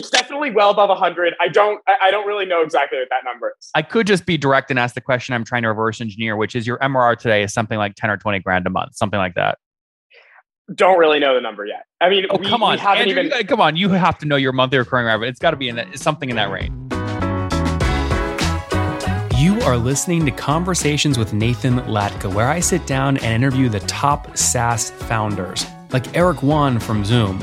it's 0.00 0.08
definitely 0.08 0.50
well 0.50 0.70
above 0.70 0.88
100. 0.88 1.34
I 1.40 1.48
don't 1.48 1.80
I 1.86 2.10
don't 2.10 2.26
really 2.26 2.46
know 2.46 2.62
exactly 2.62 2.98
what 2.98 3.08
that 3.10 3.22
number 3.24 3.52
is. 3.58 3.70
I 3.74 3.82
could 3.82 4.06
just 4.06 4.24
be 4.24 4.38
direct 4.38 4.70
and 4.70 4.78
ask 4.78 4.94
the 4.94 5.00
question 5.02 5.34
I'm 5.34 5.44
trying 5.44 5.62
to 5.62 5.68
reverse 5.68 6.00
engineer, 6.00 6.36
which 6.36 6.56
is 6.56 6.66
your 6.66 6.78
MRR 6.78 7.18
today 7.18 7.42
is 7.42 7.52
something 7.52 7.76
like 7.76 7.94
10 7.96 8.08
or 8.08 8.16
20 8.16 8.38
grand 8.40 8.66
a 8.66 8.70
month, 8.70 8.96
something 8.96 9.18
like 9.18 9.34
that. 9.34 9.58
Don't 10.74 10.98
really 10.98 11.18
know 11.18 11.34
the 11.34 11.40
number 11.42 11.66
yet. 11.66 11.84
I 12.00 12.08
mean, 12.08 12.26
oh, 12.30 12.38
we, 12.38 12.46
come 12.46 12.62
on, 12.62 12.76
we 12.76 12.78
haven't 12.78 13.08
Andrew, 13.08 13.24
even. 13.24 13.46
come 13.46 13.60
on, 13.60 13.76
you 13.76 13.90
have 13.90 14.16
to 14.18 14.26
know 14.26 14.36
your 14.36 14.52
monthly 14.52 14.78
recurring 14.78 15.04
revenue. 15.04 15.28
It's 15.28 15.40
got 15.40 15.50
to 15.50 15.56
be 15.56 15.68
in 15.68 15.76
that, 15.76 15.98
something 15.98 16.30
in 16.30 16.36
that 16.36 16.50
range. 16.50 16.72
You 19.38 19.60
are 19.62 19.76
listening 19.76 20.24
to 20.26 20.30
Conversations 20.30 21.18
with 21.18 21.32
Nathan 21.32 21.80
Latka, 21.80 22.32
where 22.32 22.48
I 22.48 22.60
sit 22.60 22.86
down 22.86 23.16
and 23.18 23.42
interview 23.42 23.68
the 23.68 23.80
top 23.80 24.36
SaaS 24.36 24.90
founders, 24.90 25.66
like 25.92 26.16
Eric 26.16 26.40
Yuan 26.42 26.78
from 26.78 27.04
Zoom. 27.04 27.42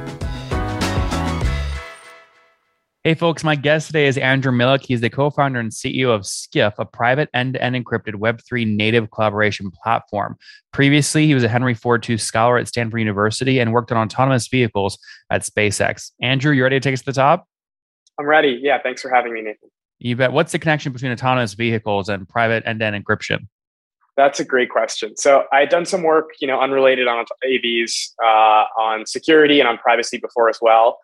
Hey, 3.03 3.15
folks, 3.15 3.43
my 3.43 3.55
guest 3.55 3.87
today 3.87 4.05
is 4.05 4.15
Andrew 4.19 4.51
Milich. 4.51 4.85
He's 4.85 5.01
the 5.01 5.09
co 5.09 5.31
founder 5.31 5.59
and 5.59 5.71
CEO 5.71 6.13
of 6.13 6.23
Skiff, 6.23 6.75
a 6.77 6.85
private 6.85 7.29
end 7.33 7.55
to 7.55 7.63
end 7.63 7.75
encrypted 7.75 8.13
Web3 8.13 8.75
native 8.75 9.09
collaboration 9.09 9.71
platform. 9.71 10.37
Previously, 10.71 11.25
he 11.25 11.33
was 11.33 11.43
a 11.43 11.47
Henry 11.47 11.73
Ford 11.73 12.07
II 12.07 12.17
scholar 12.17 12.59
at 12.59 12.67
Stanford 12.67 12.99
University 12.99 13.57
and 13.57 13.73
worked 13.73 13.91
on 13.91 13.97
autonomous 13.97 14.47
vehicles 14.47 14.99
at 15.31 15.41
SpaceX. 15.41 16.11
Andrew, 16.21 16.53
you 16.53 16.61
ready 16.61 16.75
to 16.75 16.79
take 16.79 16.93
us 16.93 16.99
to 16.99 17.05
the 17.07 17.13
top? 17.13 17.47
I'm 18.19 18.27
ready. 18.27 18.59
Yeah, 18.61 18.79
thanks 18.83 19.01
for 19.01 19.09
having 19.09 19.33
me, 19.33 19.41
Nathan. 19.41 19.69
You 19.97 20.15
bet. 20.15 20.31
What's 20.31 20.51
the 20.51 20.59
connection 20.59 20.93
between 20.93 21.11
autonomous 21.11 21.55
vehicles 21.55 22.07
and 22.07 22.29
private 22.29 22.61
end 22.67 22.81
to 22.81 22.85
end 22.85 23.03
encryption? 23.03 23.47
That's 24.15 24.39
a 24.39 24.45
great 24.45 24.69
question. 24.69 25.17
So 25.17 25.45
I 25.51 25.61
had 25.61 25.69
done 25.69 25.87
some 25.87 26.03
work, 26.03 26.29
you 26.39 26.47
know, 26.47 26.59
unrelated 26.59 27.07
on 27.07 27.25
AVs, 27.43 28.11
uh, 28.23 28.65
on 28.79 29.07
security 29.07 29.59
and 29.59 29.67
on 29.67 29.79
privacy 29.79 30.19
before 30.19 30.49
as 30.49 30.59
well. 30.61 30.99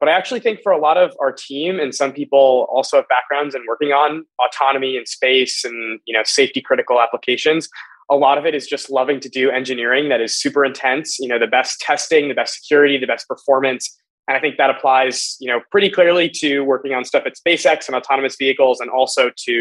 But 0.00 0.08
I 0.08 0.12
actually 0.12 0.40
think 0.40 0.60
for 0.62 0.72
a 0.72 0.78
lot 0.78 0.96
of 0.96 1.14
our 1.20 1.30
team 1.30 1.78
and 1.78 1.94
some 1.94 2.10
people 2.12 2.66
also 2.70 2.96
have 2.96 3.08
backgrounds 3.08 3.54
in 3.54 3.62
working 3.68 3.90
on 3.90 4.24
autonomy 4.44 4.96
and 4.96 5.06
space 5.06 5.62
and 5.64 6.00
you 6.06 6.16
know 6.16 6.22
safety 6.24 6.62
critical 6.62 7.00
applications. 7.00 7.68
A 8.10 8.16
lot 8.16 8.38
of 8.38 8.46
it 8.46 8.54
is 8.54 8.66
just 8.66 8.90
loving 8.90 9.20
to 9.20 9.28
do 9.28 9.50
engineering 9.50 10.08
that 10.08 10.20
is 10.20 10.34
super 10.34 10.64
intense, 10.64 11.20
you 11.20 11.28
know, 11.28 11.38
the 11.38 11.46
best 11.46 11.80
testing, 11.80 12.28
the 12.28 12.34
best 12.34 12.54
security, 12.54 12.98
the 12.98 13.06
best 13.06 13.28
performance. 13.28 13.96
And 14.26 14.36
I 14.36 14.40
think 14.40 14.56
that 14.56 14.68
applies, 14.70 15.36
you 15.38 15.48
know, 15.48 15.60
pretty 15.70 15.90
clearly 15.90 16.28
to 16.36 16.60
working 16.60 16.92
on 16.92 17.04
stuff 17.04 17.22
at 17.24 17.34
SpaceX 17.36 17.86
and 17.86 17.94
autonomous 17.94 18.34
vehicles 18.36 18.80
and 18.80 18.90
also 18.90 19.30
to, 19.44 19.52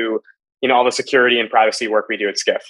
you 0.61 0.67
know, 0.67 0.75
all 0.75 0.83
the 0.83 0.91
security 0.91 1.39
and 1.39 1.47
privacy 1.47 1.87
work 1.87 2.05
we 2.09 2.17
do 2.17 2.27
at 2.27 2.39
Skiff. 2.39 2.63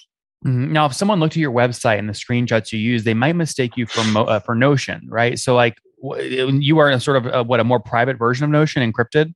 Mm-hmm. 0.45 0.71
Now, 0.73 0.85
if 0.85 0.93
someone 0.93 1.19
looked 1.19 1.33
at 1.33 1.41
your 1.41 1.51
website 1.51 1.99
and 1.99 2.09
the 2.09 2.13
screenshots 2.13 2.71
you 2.71 2.79
use, 2.79 3.03
they 3.03 3.13
might 3.13 3.35
mistake 3.35 3.75
you 3.77 3.85
for 3.85 4.01
uh, 4.17 4.39
for 4.39 4.55
Notion, 4.55 5.05
right? 5.09 5.37
So, 5.37 5.55
like, 5.55 5.77
you 6.01 6.79
are 6.79 6.89
a 6.89 6.99
sort 6.99 7.17
of 7.17 7.33
a, 7.33 7.43
what 7.43 7.59
a 7.59 7.63
more 7.63 7.79
private 7.79 8.17
version 8.17 8.43
of 8.43 8.49
Notion, 8.49 8.89
encrypted. 8.89 9.33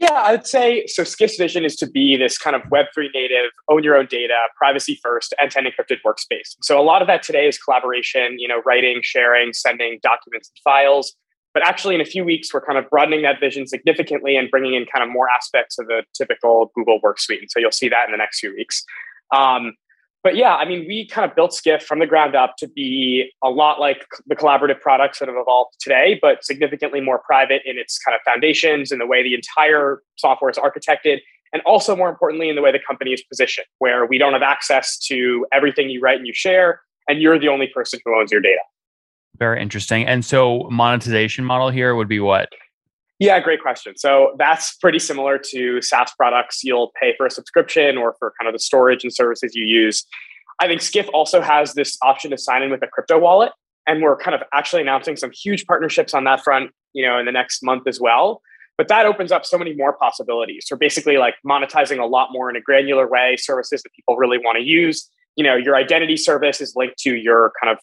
Yeah, 0.00 0.22
I'd 0.24 0.46
say 0.46 0.86
so. 0.86 1.04
Skiff's 1.04 1.36
vision 1.36 1.64
is 1.64 1.76
to 1.76 1.86
be 1.88 2.16
this 2.16 2.36
kind 2.36 2.56
of 2.56 2.62
Web3 2.62 3.08
native, 3.14 3.50
own 3.70 3.84
your 3.84 3.96
own 3.96 4.06
data, 4.06 4.36
privacy 4.56 4.98
first, 5.02 5.32
end-to-end 5.40 5.68
encrypted 5.68 5.98
workspace. 6.04 6.56
So 6.62 6.80
a 6.80 6.82
lot 6.82 7.00
of 7.00 7.08
that 7.08 7.22
today 7.22 7.46
is 7.46 7.58
collaboration, 7.58 8.36
you 8.38 8.48
know, 8.48 8.60
writing, 8.66 9.00
sharing, 9.02 9.52
sending 9.52 10.00
documents 10.02 10.50
and 10.50 10.58
files. 10.64 11.14
But 11.54 11.64
actually, 11.64 11.94
in 11.94 12.00
a 12.00 12.04
few 12.04 12.24
weeks, 12.24 12.52
we're 12.52 12.64
kind 12.66 12.76
of 12.76 12.90
broadening 12.90 13.22
that 13.22 13.38
vision 13.38 13.68
significantly 13.68 14.36
and 14.36 14.50
bringing 14.50 14.74
in 14.74 14.84
kind 14.92 15.04
of 15.04 15.12
more 15.12 15.28
aspects 15.30 15.78
of 15.78 15.86
the 15.86 16.02
typical 16.12 16.72
Google 16.74 16.98
Work 17.00 17.20
Suite. 17.20 17.40
And 17.40 17.50
so 17.50 17.60
you'll 17.60 17.70
see 17.70 17.88
that 17.88 18.06
in 18.06 18.10
the 18.10 18.18
next 18.18 18.40
few 18.40 18.52
weeks. 18.52 18.84
Um, 19.34 19.74
but 20.24 20.36
yeah, 20.36 20.54
I 20.54 20.66
mean, 20.66 20.86
we 20.88 21.06
kind 21.06 21.30
of 21.30 21.36
built 21.36 21.52
Skiff 21.52 21.82
from 21.82 21.98
the 21.98 22.06
ground 22.06 22.34
up 22.34 22.56
to 22.56 22.66
be 22.66 23.30
a 23.44 23.50
lot 23.50 23.78
like 23.78 24.06
the 24.26 24.34
collaborative 24.34 24.80
products 24.80 25.18
that 25.18 25.28
have 25.28 25.36
evolved 25.38 25.76
today, 25.78 26.18
but 26.20 26.42
significantly 26.42 27.02
more 27.02 27.20
private 27.26 27.60
in 27.66 27.76
its 27.76 27.98
kind 27.98 28.14
of 28.14 28.22
foundations 28.24 28.90
and 28.90 29.02
the 29.02 29.06
way 29.06 29.22
the 29.22 29.34
entire 29.34 30.02
software 30.16 30.50
is 30.50 30.56
architected. 30.56 31.18
And 31.52 31.60
also, 31.66 31.94
more 31.94 32.08
importantly, 32.08 32.48
in 32.48 32.56
the 32.56 32.62
way 32.62 32.72
the 32.72 32.80
company 32.84 33.12
is 33.12 33.22
positioned, 33.22 33.66
where 33.78 34.06
we 34.06 34.16
don't 34.16 34.32
have 34.32 34.42
access 34.42 34.98
to 35.06 35.46
everything 35.52 35.90
you 35.90 36.00
write 36.00 36.16
and 36.16 36.26
you 36.26 36.32
share, 36.34 36.80
and 37.06 37.20
you're 37.20 37.38
the 37.38 37.48
only 37.48 37.68
person 37.68 38.00
who 38.04 38.18
owns 38.18 38.32
your 38.32 38.40
data. 38.40 38.58
Very 39.38 39.60
interesting. 39.60 40.06
And 40.06 40.24
so, 40.24 40.68
monetization 40.70 41.44
model 41.44 41.68
here 41.68 41.94
would 41.94 42.08
be 42.08 42.18
what? 42.18 42.48
Yeah, 43.20 43.38
great 43.40 43.62
question. 43.62 43.96
So 43.96 44.34
that's 44.38 44.76
pretty 44.76 44.98
similar 44.98 45.38
to 45.50 45.80
SaaS 45.80 46.12
products. 46.16 46.64
You'll 46.64 46.92
pay 47.00 47.14
for 47.16 47.26
a 47.26 47.30
subscription 47.30 47.96
or 47.96 48.16
for 48.18 48.32
kind 48.40 48.48
of 48.48 48.52
the 48.52 48.58
storage 48.58 49.04
and 49.04 49.12
services 49.12 49.54
you 49.54 49.64
use. 49.64 50.04
I 50.60 50.66
think 50.66 50.82
Skiff 50.82 51.08
also 51.12 51.40
has 51.40 51.74
this 51.74 51.96
option 52.02 52.30
to 52.32 52.38
sign 52.38 52.62
in 52.62 52.70
with 52.70 52.82
a 52.82 52.86
crypto 52.86 53.18
wallet. 53.18 53.52
And 53.86 54.02
we're 54.02 54.16
kind 54.16 54.34
of 54.34 54.42
actually 54.52 54.82
announcing 54.82 55.16
some 55.16 55.30
huge 55.30 55.66
partnerships 55.66 56.14
on 56.14 56.24
that 56.24 56.42
front, 56.42 56.70
you 56.92 57.06
know, 57.06 57.18
in 57.18 57.26
the 57.26 57.32
next 57.32 57.62
month 57.62 57.86
as 57.86 58.00
well. 58.00 58.40
But 58.76 58.88
that 58.88 59.06
opens 59.06 59.30
up 59.30 59.44
so 59.44 59.58
many 59.58 59.74
more 59.74 59.92
possibilities. 59.92 60.64
So 60.66 60.76
basically 60.76 61.16
like 61.16 61.34
monetizing 61.46 62.00
a 62.00 62.06
lot 62.06 62.30
more 62.32 62.50
in 62.50 62.56
a 62.56 62.60
granular 62.60 63.06
way, 63.06 63.36
services 63.36 63.82
that 63.82 63.92
people 63.92 64.16
really 64.16 64.38
want 64.38 64.58
to 64.58 64.64
use. 64.64 65.08
You 65.36 65.44
know, 65.44 65.54
your 65.54 65.76
identity 65.76 66.16
service 66.16 66.60
is 66.60 66.74
linked 66.74 66.98
to 67.00 67.14
your 67.14 67.52
kind 67.62 67.72
of 67.72 67.78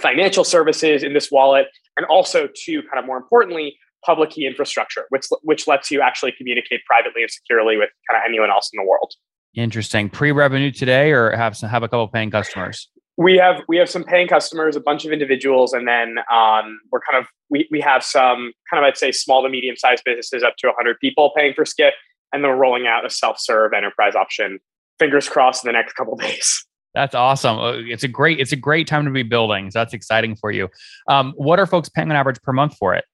financial 0.00 0.44
services 0.44 1.02
in 1.02 1.14
this 1.14 1.30
wallet 1.30 1.66
and 1.96 2.06
also 2.06 2.48
to 2.64 2.82
kind 2.82 2.98
of 2.98 3.06
more 3.06 3.16
importantly 3.16 3.76
public 4.04 4.30
key 4.30 4.46
infrastructure, 4.46 5.06
which 5.08 5.26
which 5.42 5.66
lets 5.66 5.90
you 5.90 6.00
actually 6.00 6.32
communicate 6.32 6.84
privately 6.84 7.22
and 7.22 7.30
securely 7.30 7.76
with 7.76 7.90
kind 8.08 8.20
of 8.20 8.22
anyone 8.26 8.50
else 8.50 8.70
in 8.72 8.82
the 8.82 8.88
world. 8.88 9.12
Interesting. 9.54 10.10
Pre-revenue 10.10 10.72
today, 10.72 11.12
or 11.12 11.30
have 11.30 11.56
some, 11.56 11.68
have 11.68 11.82
a 11.82 11.88
couple 11.88 12.08
paying 12.08 12.30
customers. 12.30 12.88
We 13.16 13.36
have 13.36 13.62
we 13.68 13.76
have 13.76 13.88
some 13.88 14.02
paying 14.02 14.26
customers, 14.26 14.74
a 14.74 14.80
bunch 14.80 15.04
of 15.04 15.12
individuals, 15.12 15.72
and 15.72 15.86
then 15.86 16.16
um, 16.32 16.80
we're 16.90 17.00
kind 17.08 17.22
of 17.22 17.28
we 17.50 17.68
we 17.70 17.80
have 17.80 18.02
some 18.02 18.52
kind 18.68 18.82
of 18.82 18.88
I'd 18.88 18.96
say 18.96 19.12
small 19.12 19.42
to 19.42 19.48
medium 19.48 19.76
sized 19.76 20.02
businesses 20.04 20.42
up 20.42 20.56
to 20.58 20.66
100 20.68 20.98
people 21.00 21.32
paying 21.36 21.54
for 21.54 21.64
Skiff, 21.64 21.94
and 22.32 22.42
then 22.42 22.50
we're 22.50 22.56
rolling 22.56 22.86
out 22.88 23.06
a 23.06 23.10
self 23.10 23.38
serve 23.38 23.72
enterprise 23.72 24.16
option. 24.16 24.58
Fingers 24.98 25.28
crossed 25.28 25.64
in 25.64 25.68
the 25.68 25.72
next 25.72 25.92
couple 25.92 26.16
days. 26.18 26.66
That's 26.94 27.14
awesome. 27.14 27.58
Uh, 27.58 27.72
it's 27.74 28.04
a 28.04 28.08
great 28.08 28.40
it's 28.40 28.52
a 28.52 28.56
great 28.56 28.88
time 28.88 29.04
to 29.04 29.10
be 29.10 29.22
building. 29.22 29.70
So 29.70 29.78
that's 29.80 29.94
exciting 29.94 30.34
for 30.34 30.50
you. 30.50 30.68
Um, 31.08 31.32
what 31.36 31.60
are 31.60 31.66
folks 31.66 31.88
paying 31.88 32.10
on 32.10 32.16
average 32.16 32.40
per 32.42 32.52
month 32.52 32.76
for 32.76 32.94
it? 32.94 33.04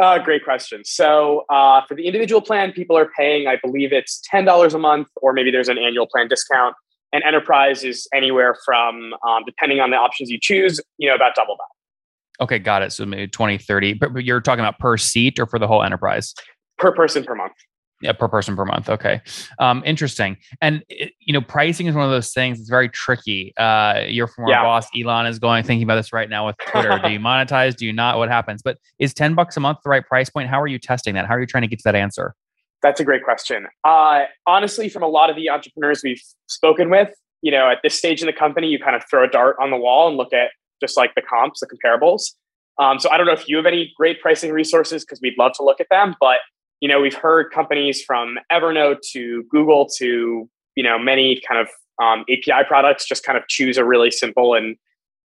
Uh, 0.00 0.18
great 0.18 0.42
question. 0.44 0.82
So 0.84 1.44
uh, 1.50 1.82
for 1.86 1.94
the 1.94 2.06
individual 2.06 2.40
plan, 2.40 2.72
people 2.72 2.96
are 2.96 3.10
paying, 3.16 3.46
I 3.46 3.56
believe 3.62 3.92
it's 3.92 4.20
ten 4.24 4.44
dollars 4.46 4.72
a 4.72 4.78
month, 4.78 5.08
or 5.16 5.32
maybe 5.32 5.50
there's 5.50 5.68
an 5.68 5.78
annual 5.78 6.06
plan 6.06 6.28
discount. 6.28 6.74
And 7.12 7.22
enterprise 7.24 7.82
is 7.82 8.08
anywhere 8.14 8.56
from, 8.64 9.14
um, 9.28 9.42
depending 9.44 9.80
on 9.80 9.90
the 9.90 9.96
options 9.96 10.30
you 10.30 10.38
choose, 10.40 10.80
you 10.96 11.08
know, 11.08 11.14
about 11.16 11.34
double 11.34 11.56
that. 11.56 12.44
Okay, 12.44 12.58
got 12.58 12.82
it. 12.82 12.92
So 12.92 13.04
maybe 13.04 13.26
20, 13.26 13.58
30, 13.58 13.94
but, 13.94 14.14
but 14.14 14.24
you're 14.24 14.40
talking 14.40 14.64
about 14.64 14.78
per 14.78 14.96
seat 14.96 15.38
or 15.38 15.46
for 15.46 15.58
the 15.58 15.66
whole 15.66 15.82
enterprise? 15.82 16.34
Per 16.78 16.92
person 16.92 17.24
per 17.24 17.34
month. 17.34 17.52
Yeah, 18.02 18.12
per 18.12 18.28
person 18.28 18.56
per 18.56 18.64
month. 18.64 18.88
Okay, 18.88 19.20
um, 19.58 19.82
interesting. 19.84 20.38
And 20.62 20.82
it, 20.88 21.12
you 21.20 21.34
know, 21.34 21.42
pricing 21.42 21.86
is 21.86 21.94
one 21.94 22.04
of 22.04 22.10
those 22.10 22.32
things. 22.32 22.58
It's 22.58 22.70
very 22.70 22.88
tricky. 22.88 23.52
Uh, 23.56 24.04
your 24.06 24.26
former 24.26 24.50
yeah. 24.50 24.62
boss 24.62 24.88
Elon 24.98 25.26
is 25.26 25.38
going 25.38 25.64
thinking 25.64 25.82
about 25.82 25.96
this 25.96 26.12
right 26.12 26.30
now 26.30 26.46
with 26.46 26.56
Twitter. 26.68 26.98
do 27.04 27.10
you 27.10 27.20
monetize? 27.20 27.76
Do 27.76 27.84
you 27.84 27.92
not? 27.92 28.16
What 28.16 28.30
happens? 28.30 28.62
But 28.62 28.78
is 28.98 29.12
ten 29.12 29.34
bucks 29.34 29.56
a 29.56 29.60
month 29.60 29.78
the 29.84 29.90
right 29.90 30.04
price 30.04 30.30
point? 30.30 30.48
How 30.48 30.60
are 30.60 30.66
you 30.66 30.78
testing 30.78 31.14
that? 31.14 31.26
How 31.26 31.34
are 31.34 31.40
you 31.40 31.46
trying 31.46 31.62
to 31.62 31.68
get 31.68 31.78
to 31.80 31.84
that 31.84 31.94
answer? 31.94 32.34
That's 32.82 33.00
a 33.00 33.04
great 33.04 33.24
question. 33.24 33.66
Uh, 33.84 34.22
honestly, 34.46 34.88
from 34.88 35.02
a 35.02 35.08
lot 35.08 35.28
of 35.28 35.36
the 35.36 35.50
entrepreneurs 35.50 36.00
we've 36.02 36.22
spoken 36.46 36.88
with, 36.90 37.10
you 37.42 37.52
know, 37.52 37.70
at 37.70 37.78
this 37.82 37.94
stage 37.94 38.22
in 38.22 38.26
the 38.26 38.32
company, 38.32 38.68
you 38.68 38.78
kind 38.78 38.96
of 38.96 39.04
throw 39.08 39.24
a 39.24 39.28
dart 39.28 39.56
on 39.60 39.70
the 39.70 39.76
wall 39.76 40.08
and 40.08 40.16
look 40.16 40.32
at 40.32 40.50
just 40.80 40.96
like 40.96 41.14
the 41.14 41.22
comps, 41.22 41.60
the 41.60 41.66
comparables. 41.66 42.32
Um, 42.78 42.98
so 42.98 43.10
I 43.10 43.18
don't 43.18 43.26
know 43.26 43.32
if 43.32 43.46
you 43.48 43.56
have 43.56 43.66
any 43.66 43.92
great 43.96 44.20
pricing 44.22 44.52
resources 44.52 45.04
because 45.04 45.20
we'd 45.20 45.36
love 45.38 45.52
to 45.56 45.62
look 45.62 45.80
at 45.80 45.88
them, 45.90 46.14
but 46.18 46.38
you 46.80 46.88
know, 46.88 47.00
we've 47.00 47.14
heard 47.14 47.50
companies 47.52 48.02
from 48.02 48.38
Evernote 48.50 48.98
to 49.12 49.44
Google 49.50 49.86
to, 49.98 50.48
you 50.74 50.82
know, 50.82 50.98
many 50.98 51.40
kind 51.46 51.60
of 51.60 51.68
um, 52.02 52.24
API 52.30 52.66
products 52.66 53.06
just 53.06 53.22
kind 53.22 53.36
of 53.36 53.46
choose 53.48 53.76
a 53.76 53.84
really 53.84 54.10
simple 54.10 54.54
and, 54.54 54.76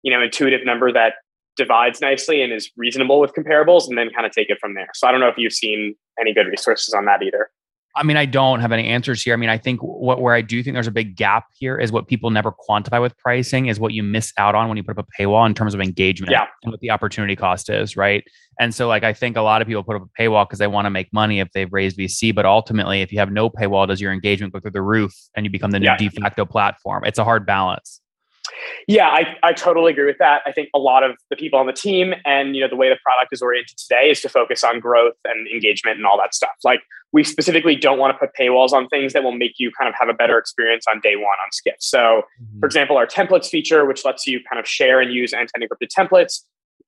you 0.03 0.13
know, 0.13 0.23
intuitive 0.23 0.65
number 0.65 0.91
that 0.93 1.15
divides 1.57 2.01
nicely 2.01 2.43
and 2.43 2.53
is 2.53 2.71
reasonable 2.77 3.21
with 3.21 3.33
comparables 3.35 3.87
and 3.87 3.99
then 3.99 4.11
kind 4.11 4.25
of 4.25 4.33
take 4.33 4.49
it 4.49 4.59
from 4.59 4.75
there. 4.75 4.89
So 4.95 5.07
I 5.07 5.13
don't 5.13 5.21
know 5.21 5.29
if 5.29 5.37
you've 5.37 5.53
seen 5.53 5.95
any 6.19 6.33
good 6.33 6.47
resources 6.47 6.95
on 6.95 7.05
that 7.05 7.23
either. 7.23 7.51
I 7.95 8.05
mean, 8.05 8.17
I 8.17 8.25
don't 8.25 8.61
have 8.61 8.73
any 8.73 8.89
answers 8.89 9.23
here. 9.23 9.35
I 9.35 9.37
mean, 9.37 9.51
I 9.51 9.59
think 9.59 9.81
what 9.83 10.21
where 10.21 10.35
I 10.35 10.41
do 10.41 10.63
think 10.63 10.75
there's 10.75 10.87
a 10.87 10.93
big 10.93 11.15
gap 11.15 11.45
here 11.53 11.77
is 11.77 11.93
what 11.93 12.09
people 12.09 12.31
never 12.31 12.51
quantify 12.51 13.01
with 13.01 13.17
pricing 13.19 13.67
is 13.67 13.79
what 13.79 13.93
you 13.93 14.03
miss 14.03 14.33
out 14.39 14.55
on 14.55 14.69
when 14.69 14.77
you 14.77 14.83
put 14.83 14.99
up 14.99 15.07
a 15.07 15.23
paywall 15.23 15.47
in 15.47 15.55
terms 15.55 15.75
of 15.75 15.81
engagement 15.81 16.33
yeah. 16.33 16.47
and 16.63 16.73
what 16.73 16.81
the 16.81 16.91
opportunity 16.91 17.37
cost 17.37 17.69
is, 17.69 17.97
right? 17.97 18.25
And 18.59 18.75
so, 18.75 18.89
like, 18.89 19.03
I 19.03 19.13
think 19.13 19.37
a 19.37 19.43
lot 19.43 19.63
of 19.63 19.69
people 19.69 19.83
put 19.83 19.97
up 19.97 20.03
a 20.03 20.23
paywall 20.23 20.47
because 20.47 20.59
they 20.59 20.67
want 20.67 20.87
to 20.87 20.91
make 20.91 21.13
money 21.13 21.41
if 21.41 21.49
they've 21.53 21.73
raised 21.73 21.97
VC. 21.97 22.35
But 22.35 22.47
ultimately, 22.47 23.01
if 23.03 23.13
you 23.13 23.19
have 23.19 23.31
no 23.31 23.51
paywall, 23.51 23.87
does 23.87 24.01
your 24.01 24.13
engagement 24.13 24.53
go 24.53 24.61
through 24.61 24.73
the 24.73 24.83
roof 24.83 25.15
and 25.35 25.45
you 25.45 25.51
become 25.51 25.71
the 25.71 25.81
new 25.81 25.87
yeah. 25.87 25.97
de 25.97 26.09
facto 26.09 26.45
platform? 26.45 27.05
It's 27.05 27.19
a 27.19 27.25
hard 27.25 27.47
balance. 27.47 28.02
Yeah, 28.87 29.09
I, 29.09 29.37
I 29.43 29.53
totally 29.53 29.93
agree 29.93 30.07
with 30.07 30.19
that. 30.19 30.43
I 30.47 30.53
think 30.53 30.69
a 30.75 30.79
lot 30.79 31.03
of 31.03 31.17
the 31.31 31.37
people 31.37 31.59
on 31.59 31.67
the 31.67 31.73
team 31.73 32.15
and 32.25 32.55
you 32.55 32.63
know 32.63 32.69
the 32.69 32.77
way 32.77 32.89
the 32.89 32.99
product 33.03 33.33
is 33.33 33.43
oriented 33.43 33.77
today 33.79 34.11
is 34.11 34.21
to 34.23 34.29
focus 34.29 34.65
on 34.65 34.81
growth 34.81 35.15
and 35.25 35.49
engagement 35.49 35.97
and 35.97 36.07
all 36.07 36.19
that 36.19 36.35
stuff. 36.35 36.55
Like 36.65 36.81
we 37.13 37.23
specifically 37.23 37.77
don't 37.77 37.99
want 37.99 38.15
to 38.15 38.19
put 38.19 38.31
paywalls 38.39 38.73
on 38.73 38.89
things 38.89 39.13
that 39.13 39.23
will 39.23 39.37
make 39.37 39.53
you 39.59 39.71
kind 39.79 39.89
of 39.89 39.95
have 39.99 40.09
a 40.09 40.15
better 40.15 40.39
experience 40.39 40.85
on 40.93 41.01
day 41.01 41.15
one 41.15 41.25
on 41.25 41.53
Skiff. 41.53 41.77
So, 41.79 41.99
mm-hmm. 41.99 42.61
for 42.61 42.67
example, 42.67 42.97
our 42.97 43.07
templates 43.07 43.49
feature, 43.49 43.85
which 43.85 44.05
lets 44.05 44.27
you 44.27 44.41
kind 44.51 44.59
of 44.59 44.67
share 44.67 45.01
and 45.01 45.13
use 45.13 45.33
end-to-end 45.33 45.69
encrypted 45.71 45.89
templates, 45.97 46.41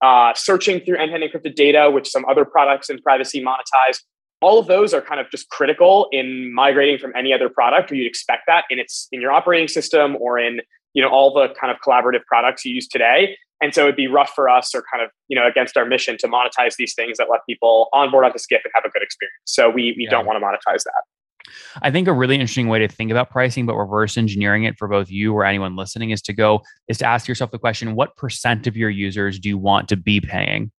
uh, 0.02 0.32
searching 0.34 0.80
through 0.80 0.96
end-to-end 0.96 1.22
encrypted 1.22 1.54
data, 1.54 1.90
which 1.90 2.08
some 2.08 2.24
other 2.24 2.44
products 2.44 2.88
in 2.88 2.98
privacy 3.00 3.42
monetize. 3.42 3.98
All 4.40 4.58
of 4.58 4.66
those 4.66 4.92
are 4.92 5.00
kind 5.00 5.20
of 5.20 5.30
just 5.30 5.48
critical 5.50 6.08
in 6.10 6.52
migrating 6.52 6.98
from 6.98 7.12
any 7.16 7.32
other 7.32 7.48
product, 7.48 7.92
or 7.92 7.94
you'd 7.94 8.06
expect 8.06 8.42
that 8.46 8.64
in 8.70 8.78
its 8.78 9.08
in 9.12 9.20
your 9.20 9.32
operating 9.32 9.68
system 9.68 10.16
or 10.20 10.38
in 10.38 10.60
you 10.94 11.02
know 11.02 11.08
all 11.08 11.34
the 11.34 11.48
kind 11.60 11.70
of 11.70 11.76
collaborative 11.86 12.24
products 12.26 12.64
you 12.64 12.74
use 12.74 12.88
today 12.88 13.36
and 13.60 13.74
so 13.74 13.82
it'd 13.82 13.96
be 13.96 14.06
rough 14.06 14.30
for 14.34 14.48
us 14.48 14.74
or 14.74 14.82
kind 14.92 15.04
of 15.04 15.10
you 15.28 15.36
know 15.36 15.46
against 15.46 15.76
our 15.76 15.84
mission 15.84 16.16
to 16.18 16.28
monetize 16.28 16.76
these 16.76 16.94
things 16.94 17.18
that 17.18 17.28
let 17.30 17.40
people 17.48 17.88
onboard 17.92 18.24
onto 18.24 18.38
skiff 18.38 18.62
and 18.64 18.72
have 18.74 18.84
a 18.84 18.90
good 18.90 19.02
experience 19.02 19.34
so 19.44 19.68
we 19.68 19.94
we 19.96 20.04
yeah. 20.04 20.10
don't 20.10 20.26
want 20.26 20.38
to 20.38 20.44
monetize 20.44 20.84
that 20.84 21.02
I 21.82 21.90
think 21.90 22.08
a 22.08 22.12
really 22.12 22.36
interesting 22.36 22.68
way 22.68 22.78
to 22.78 22.88
think 22.88 23.10
about 23.10 23.30
pricing, 23.30 23.66
but 23.66 23.76
reverse 23.76 24.16
engineering 24.16 24.64
it 24.64 24.76
for 24.78 24.88
both 24.88 25.10
you 25.10 25.34
or 25.34 25.44
anyone 25.44 25.76
listening 25.76 26.10
is 26.10 26.22
to 26.22 26.32
go, 26.32 26.62
is 26.88 26.98
to 26.98 27.06
ask 27.06 27.28
yourself 27.28 27.50
the 27.50 27.58
question, 27.58 27.94
what 27.94 28.16
percent 28.16 28.66
of 28.66 28.76
your 28.76 28.90
users 28.90 29.38
do 29.38 29.50
you 29.50 29.58
want 29.58 29.88
to 29.90 29.96
be 29.96 30.20
paying? 30.20 30.72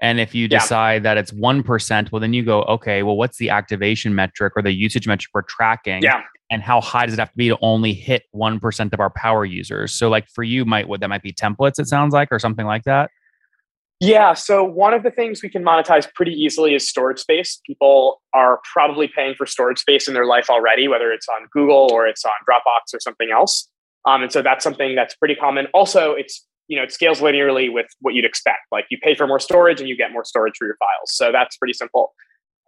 And 0.00 0.20
if 0.20 0.34
you 0.34 0.48
decide 0.48 1.04
yeah. 1.04 1.14
that 1.14 1.18
it's 1.18 1.32
1%, 1.32 2.12
well, 2.12 2.20
then 2.20 2.32
you 2.32 2.44
go, 2.44 2.62
okay, 2.62 3.02
well, 3.02 3.16
what's 3.16 3.38
the 3.38 3.50
activation 3.50 4.14
metric 4.14 4.52
or 4.56 4.62
the 4.62 4.72
usage 4.72 5.06
metric 5.06 5.30
we're 5.32 5.42
tracking? 5.42 6.02
Yeah 6.02 6.22
and 6.50 6.62
how 6.62 6.80
high 6.80 7.06
does 7.06 7.14
it 7.14 7.18
have 7.18 7.30
to 7.30 7.36
be 7.36 7.48
to 7.48 7.58
only 7.60 7.92
hit 7.92 8.24
1% 8.34 8.92
of 8.92 9.00
our 9.00 9.10
power 9.10 9.44
users? 9.44 9.94
So 9.94 10.08
like 10.08 10.28
for 10.28 10.42
you 10.42 10.64
might 10.64 10.88
what 10.88 11.00
that 11.00 11.08
might 11.08 11.22
be 11.22 11.32
templates 11.32 11.78
it 11.78 11.86
sounds 11.86 12.14
like 12.14 12.28
or 12.30 12.38
something 12.38 12.66
like 12.66 12.84
that? 12.84 13.10
Yeah 14.00 14.32
so 14.34 14.62
one 14.62 14.94
of 14.94 15.02
the 15.02 15.10
things 15.10 15.42
we 15.42 15.48
can 15.48 15.64
monetize 15.64 16.06
pretty 16.14 16.32
easily 16.32 16.74
is 16.74 16.88
storage 16.88 17.18
space. 17.18 17.60
People 17.66 18.22
are 18.32 18.60
probably 18.72 19.08
paying 19.08 19.34
for 19.34 19.44
storage 19.44 19.78
space 19.78 20.08
in 20.08 20.14
their 20.14 20.26
life 20.26 20.48
already 20.48 20.88
whether 20.88 21.12
it's 21.12 21.26
on 21.28 21.48
google 21.52 21.88
or 21.92 22.06
it's 22.06 22.24
on 22.24 22.32
dropbox 22.48 22.94
or 22.94 23.00
something 23.00 23.30
else. 23.32 23.68
Um, 24.06 24.22
and 24.22 24.32
so 24.32 24.40
that's 24.40 24.62
something 24.62 24.94
that's 24.94 25.14
pretty 25.16 25.34
common. 25.34 25.66
Also 25.74 26.12
it's 26.12 26.46
you 26.68 26.76
know 26.76 26.84
it 26.84 26.92
scales 26.92 27.20
linearly 27.20 27.72
with 27.72 27.86
what 28.00 28.14
you'd 28.14 28.24
expect. 28.24 28.60
Like 28.70 28.86
you 28.90 28.98
pay 29.02 29.14
for 29.14 29.26
more 29.26 29.40
storage 29.40 29.80
and 29.80 29.88
you 29.88 29.96
get 29.96 30.12
more 30.12 30.24
storage 30.24 30.54
for 30.58 30.66
your 30.66 30.76
files. 30.76 31.12
So 31.12 31.32
that's 31.32 31.56
pretty 31.56 31.74
simple. 31.74 32.14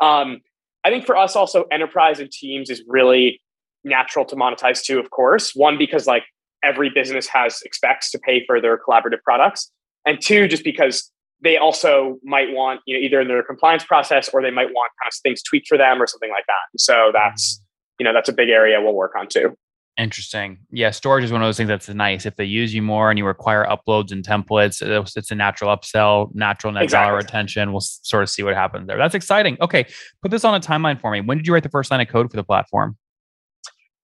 Um, 0.00 0.40
i 0.84 0.88
think 0.88 1.04
for 1.04 1.16
us 1.16 1.36
also 1.36 1.64
enterprise 1.70 2.20
and 2.20 2.30
teams 2.30 2.70
is 2.70 2.82
really 2.88 3.40
natural 3.84 4.24
to 4.26 4.36
monetize 4.36 4.82
too, 4.82 4.98
of 4.98 5.10
course. 5.10 5.54
One, 5.54 5.78
because 5.78 6.06
like 6.06 6.24
every 6.62 6.90
business 6.90 7.26
has 7.28 7.62
expects 7.62 8.10
to 8.10 8.18
pay 8.18 8.44
for 8.46 8.60
their 8.60 8.78
collaborative 8.78 9.22
products. 9.24 9.70
And 10.06 10.20
two, 10.20 10.48
just 10.48 10.64
because 10.64 11.10
they 11.42 11.56
also 11.56 12.18
might 12.22 12.52
want, 12.52 12.80
you 12.86 12.96
know, 12.96 13.02
either 13.02 13.20
in 13.20 13.28
their 13.28 13.42
compliance 13.42 13.84
process 13.84 14.28
or 14.28 14.42
they 14.42 14.50
might 14.50 14.66
want 14.66 14.92
kind 15.02 15.08
of 15.08 15.14
things 15.22 15.42
tweaked 15.42 15.68
for 15.68 15.78
them 15.78 16.00
or 16.00 16.06
something 16.06 16.30
like 16.30 16.44
that. 16.46 16.78
So 16.78 17.10
that's, 17.12 17.56
mm. 17.56 17.60
you 18.00 18.04
know, 18.04 18.12
that's 18.12 18.28
a 18.28 18.32
big 18.32 18.50
area 18.50 18.80
we'll 18.80 18.94
work 18.94 19.12
on 19.18 19.28
too. 19.28 19.56
Interesting. 19.98 20.58
Yeah, 20.70 20.90
storage 20.90 21.24
is 21.24 21.32
one 21.32 21.42
of 21.42 21.46
those 21.46 21.58
things 21.58 21.68
that's 21.68 21.88
nice. 21.90 22.24
If 22.24 22.36
they 22.36 22.44
use 22.44 22.72
you 22.72 22.80
more 22.80 23.10
and 23.10 23.18
you 23.18 23.26
require 23.26 23.66
uploads 23.66 24.12
and 24.12 24.24
templates, 24.24 24.80
it's 25.14 25.30
a 25.30 25.34
natural 25.34 25.76
upsell, 25.76 26.34
natural 26.34 26.72
net 26.72 26.84
exactly. 26.84 27.08
dollar 27.08 27.18
retention. 27.18 27.72
We'll 27.72 27.82
sort 27.82 28.22
of 28.22 28.30
see 28.30 28.42
what 28.42 28.54
happens 28.54 28.86
there. 28.86 28.96
That's 28.96 29.14
exciting. 29.14 29.58
Okay, 29.60 29.84
put 30.22 30.30
this 30.30 30.44
on 30.44 30.54
a 30.54 30.60
timeline 30.60 30.98
for 30.98 31.10
me. 31.10 31.20
When 31.20 31.36
did 31.36 31.46
you 31.46 31.52
write 31.52 31.64
the 31.64 31.68
first 31.68 31.90
line 31.90 32.00
of 32.00 32.08
code 32.08 32.30
for 32.30 32.36
the 32.36 32.44
platform? 32.44 32.96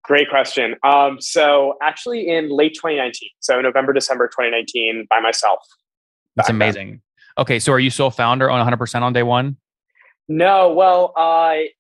Great 0.06 0.31
question. 0.31 0.76
Um, 0.85 1.20
so 1.20 1.75
actually 1.82 2.29
in 2.29 2.49
late 2.49 2.75
2019, 2.75 3.29
so 3.41 3.61
November, 3.61 3.93
December 3.93 4.29
2019 4.29 5.06
by 5.11 5.19
myself. 5.19 5.58
That's 6.37 6.49
amazing. 6.49 6.88
Then. 6.91 7.03
Okay. 7.38 7.58
So 7.58 7.73
are 7.73 7.81
you 7.81 7.91
still 7.91 8.11
founder 8.11 8.49
on 8.49 8.64
100% 8.64 9.03
on 9.03 9.12
day 9.12 9.25
one? 9.25 9.56
No. 10.29 10.73
Well, 10.73 11.12
I, 11.17 11.70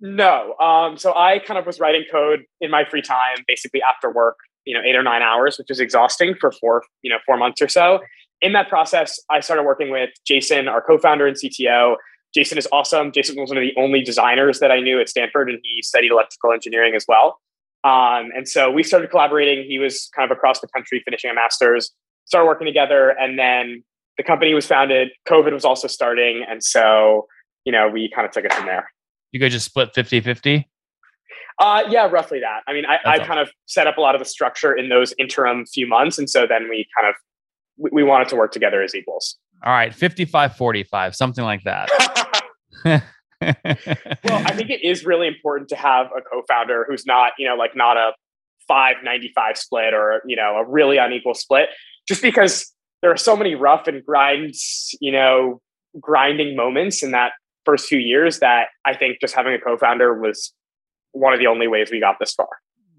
no. 0.00 0.54
Um, 0.58 0.96
so 0.96 1.14
I 1.14 1.40
kind 1.40 1.58
of 1.58 1.66
was 1.66 1.80
writing 1.80 2.04
code 2.10 2.44
in 2.60 2.70
my 2.70 2.84
free 2.84 3.02
time, 3.02 3.44
basically 3.48 3.82
after 3.82 4.10
work, 4.10 4.36
you 4.64 4.74
know, 4.74 4.82
eight 4.84 4.94
or 4.94 5.02
nine 5.02 5.22
hours, 5.22 5.58
which 5.58 5.70
is 5.70 5.80
exhausting 5.80 6.36
for 6.40 6.52
four, 6.52 6.84
you 7.02 7.10
know, 7.10 7.18
four 7.26 7.36
months 7.36 7.60
or 7.60 7.68
so. 7.68 8.00
In 8.40 8.52
that 8.52 8.68
process, 8.68 9.18
I 9.30 9.40
started 9.40 9.64
working 9.64 9.90
with 9.90 10.10
Jason, 10.24 10.68
our 10.68 10.80
co-founder 10.80 11.26
and 11.26 11.36
CTO, 11.36 11.96
Jason 12.34 12.58
is 12.58 12.66
awesome. 12.72 13.12
Jason 13.12 13.36
was 13.38 13.50
one 13.50 13.58
of 13.58 13.62
the 13.62 13.74
only 13.80 14.02
designers 14.02 14.58
that 14.60 14.70
I 14.70 14.80
knew 14.80 15.00
at 15.00 15.08
Stanford, 15.08 15.50
and 15.50 15.58
he 15.62 15.82
studied 15.82 16.10
electrical 16.10 16.52
engineering 16.52 16.94
as 16.94 17.04
well. 17.06 17.40
Um, 17.84 18.30
and 18.34 18.48
so 18.48 18.70
we 18.70 18.82
started 18.82 19.10
collaborating. 19.10 19.64
He 19.68 19.78
was 19.78 20.08
kind 20.16 20.30
of 20.30 20.36
across 20.36 20.60
the 20.60 20.68
country 20.68 21.02
finishing 21.04 21.30
a 21.30 21.34
master's, 21.34 21.90
started 22.24 22.46
working 22.46 22.66
together, 22.66 23.10
and 23.10 23.38
then 23.38 23.82
the 24.16 24.22
company 24.22 24.54
was 24.54 24.66
founded. 24.66 25.10
COVID 25.28 25.52
was 25.52 25.64
also 25.64 25.88
starting. 25.88 26.44
And 26.48 26.62
so, 26.62 27.26
you 27.64 27.72
know, 27.72 27.88
we 27.88 28.10
kind 28.14 28.26
of 28.26 28.32
took 28.32 28.44
it 28.44 28.52
from 28.52 28.66
there. 28.66 28.90
You 29.32 29.40
guys 29.40 29.52
just 29.52 29.66
split 29.66 29.94
50 29.94 30.20
50? 30.20 30.68
Uh, 31.58 31.82
yeah, 31.88 32.08
roughly 32.08 32.40
that. 32.40 32.60
I 32.66 32.72
mean, 32.72 32.84
I, 32.86 32.98
I 33.04 33.18
kind 33.18 33.38
of 33.38 33.50
set 33.66 33.86
up 33.86 33.98
a 33.98 34.00
lot 34.00 34.14
of 34.14 34.18
the 34.18 34.24
structure 34.24 34.74
in 34.74 34.88
those 34.88 35.14
interim 35.18 35.66
few 35.66 35.86
months. 35.86 36.18
And 36.18 36.28
so 36.28 36.46
then 36.46 36.68
we 36.68 36.86
kind 36.98 37.08
of, 37.08 37.14
we, 37.76 37.90
we 37.92 38.02
wanted 38.02 38.28
to 38.28 38.36
work 38.36 38.52
together 38.52 38.82
as 38.82 38.94
equals. 38.94 39.38
All 39.64 39.72
right, 39.72 39.94
55 39.94 40.56
45, 40.56 41.14
something 41.14 41.44
like 41.44 41.62
that. 41.64 41.88
well, 42.84 43.02
I 43.42 44.52
think 44.54 44.70
it 44.70 44.84
is 44.84 45.04
really 45.04 45.26
important 45.26 45.68
to 45.70 45.76
have 45.76 46.06
a 46.06 46.20
co-founder 46.20 46.86
who's 46.88 47.06
not, 47.06 47.32
you 47.38 47.48
know, 47.48 47.54
like 47.54 47.76
not 47.76 47.96
a 47.96 48.12
595 48.68 49.56
split 49.56 49.94
or, 49.94 50.22
you 50.26 50.36
know, 50.36 50.56
a 50.56 50.68
really 50.68 50.96
unequal 50.96 51.34
split, 51.34 51.68
just 52.06 52.22
because 52.22 52.72
there 53.02 53.10
are 53.10 53.16
so 53.16 53.36
many 53.36 53.54
rough 53.54 53.86
and 53.88 54.04
grinds, 54.04 54.96
you 55.00 55.12
know, 55.12 55.60
grinding 56.00 56.56
moments 56.56 57.02
in 57.02 57.10
that 57.10 57.32
first 57.64 57.86
few 57.86 57.98
years 57.98 58.38
that 58.40 58.68
I 58.84 58.96
think 58.96 59.18
just 59.20 59.34
having 59.34 59.54
a 59.54 59.58
co-founder 59.58 60.20
was 60.20 60.52
one 61.12 61.32
of 61.32 61.38
the 61.38 61.46
only 61.46 61.68
ways 61.68 61.90
we 61.90 62.00
got 62.00 62.18
this 62.18 62.32
far. 62.32 62.48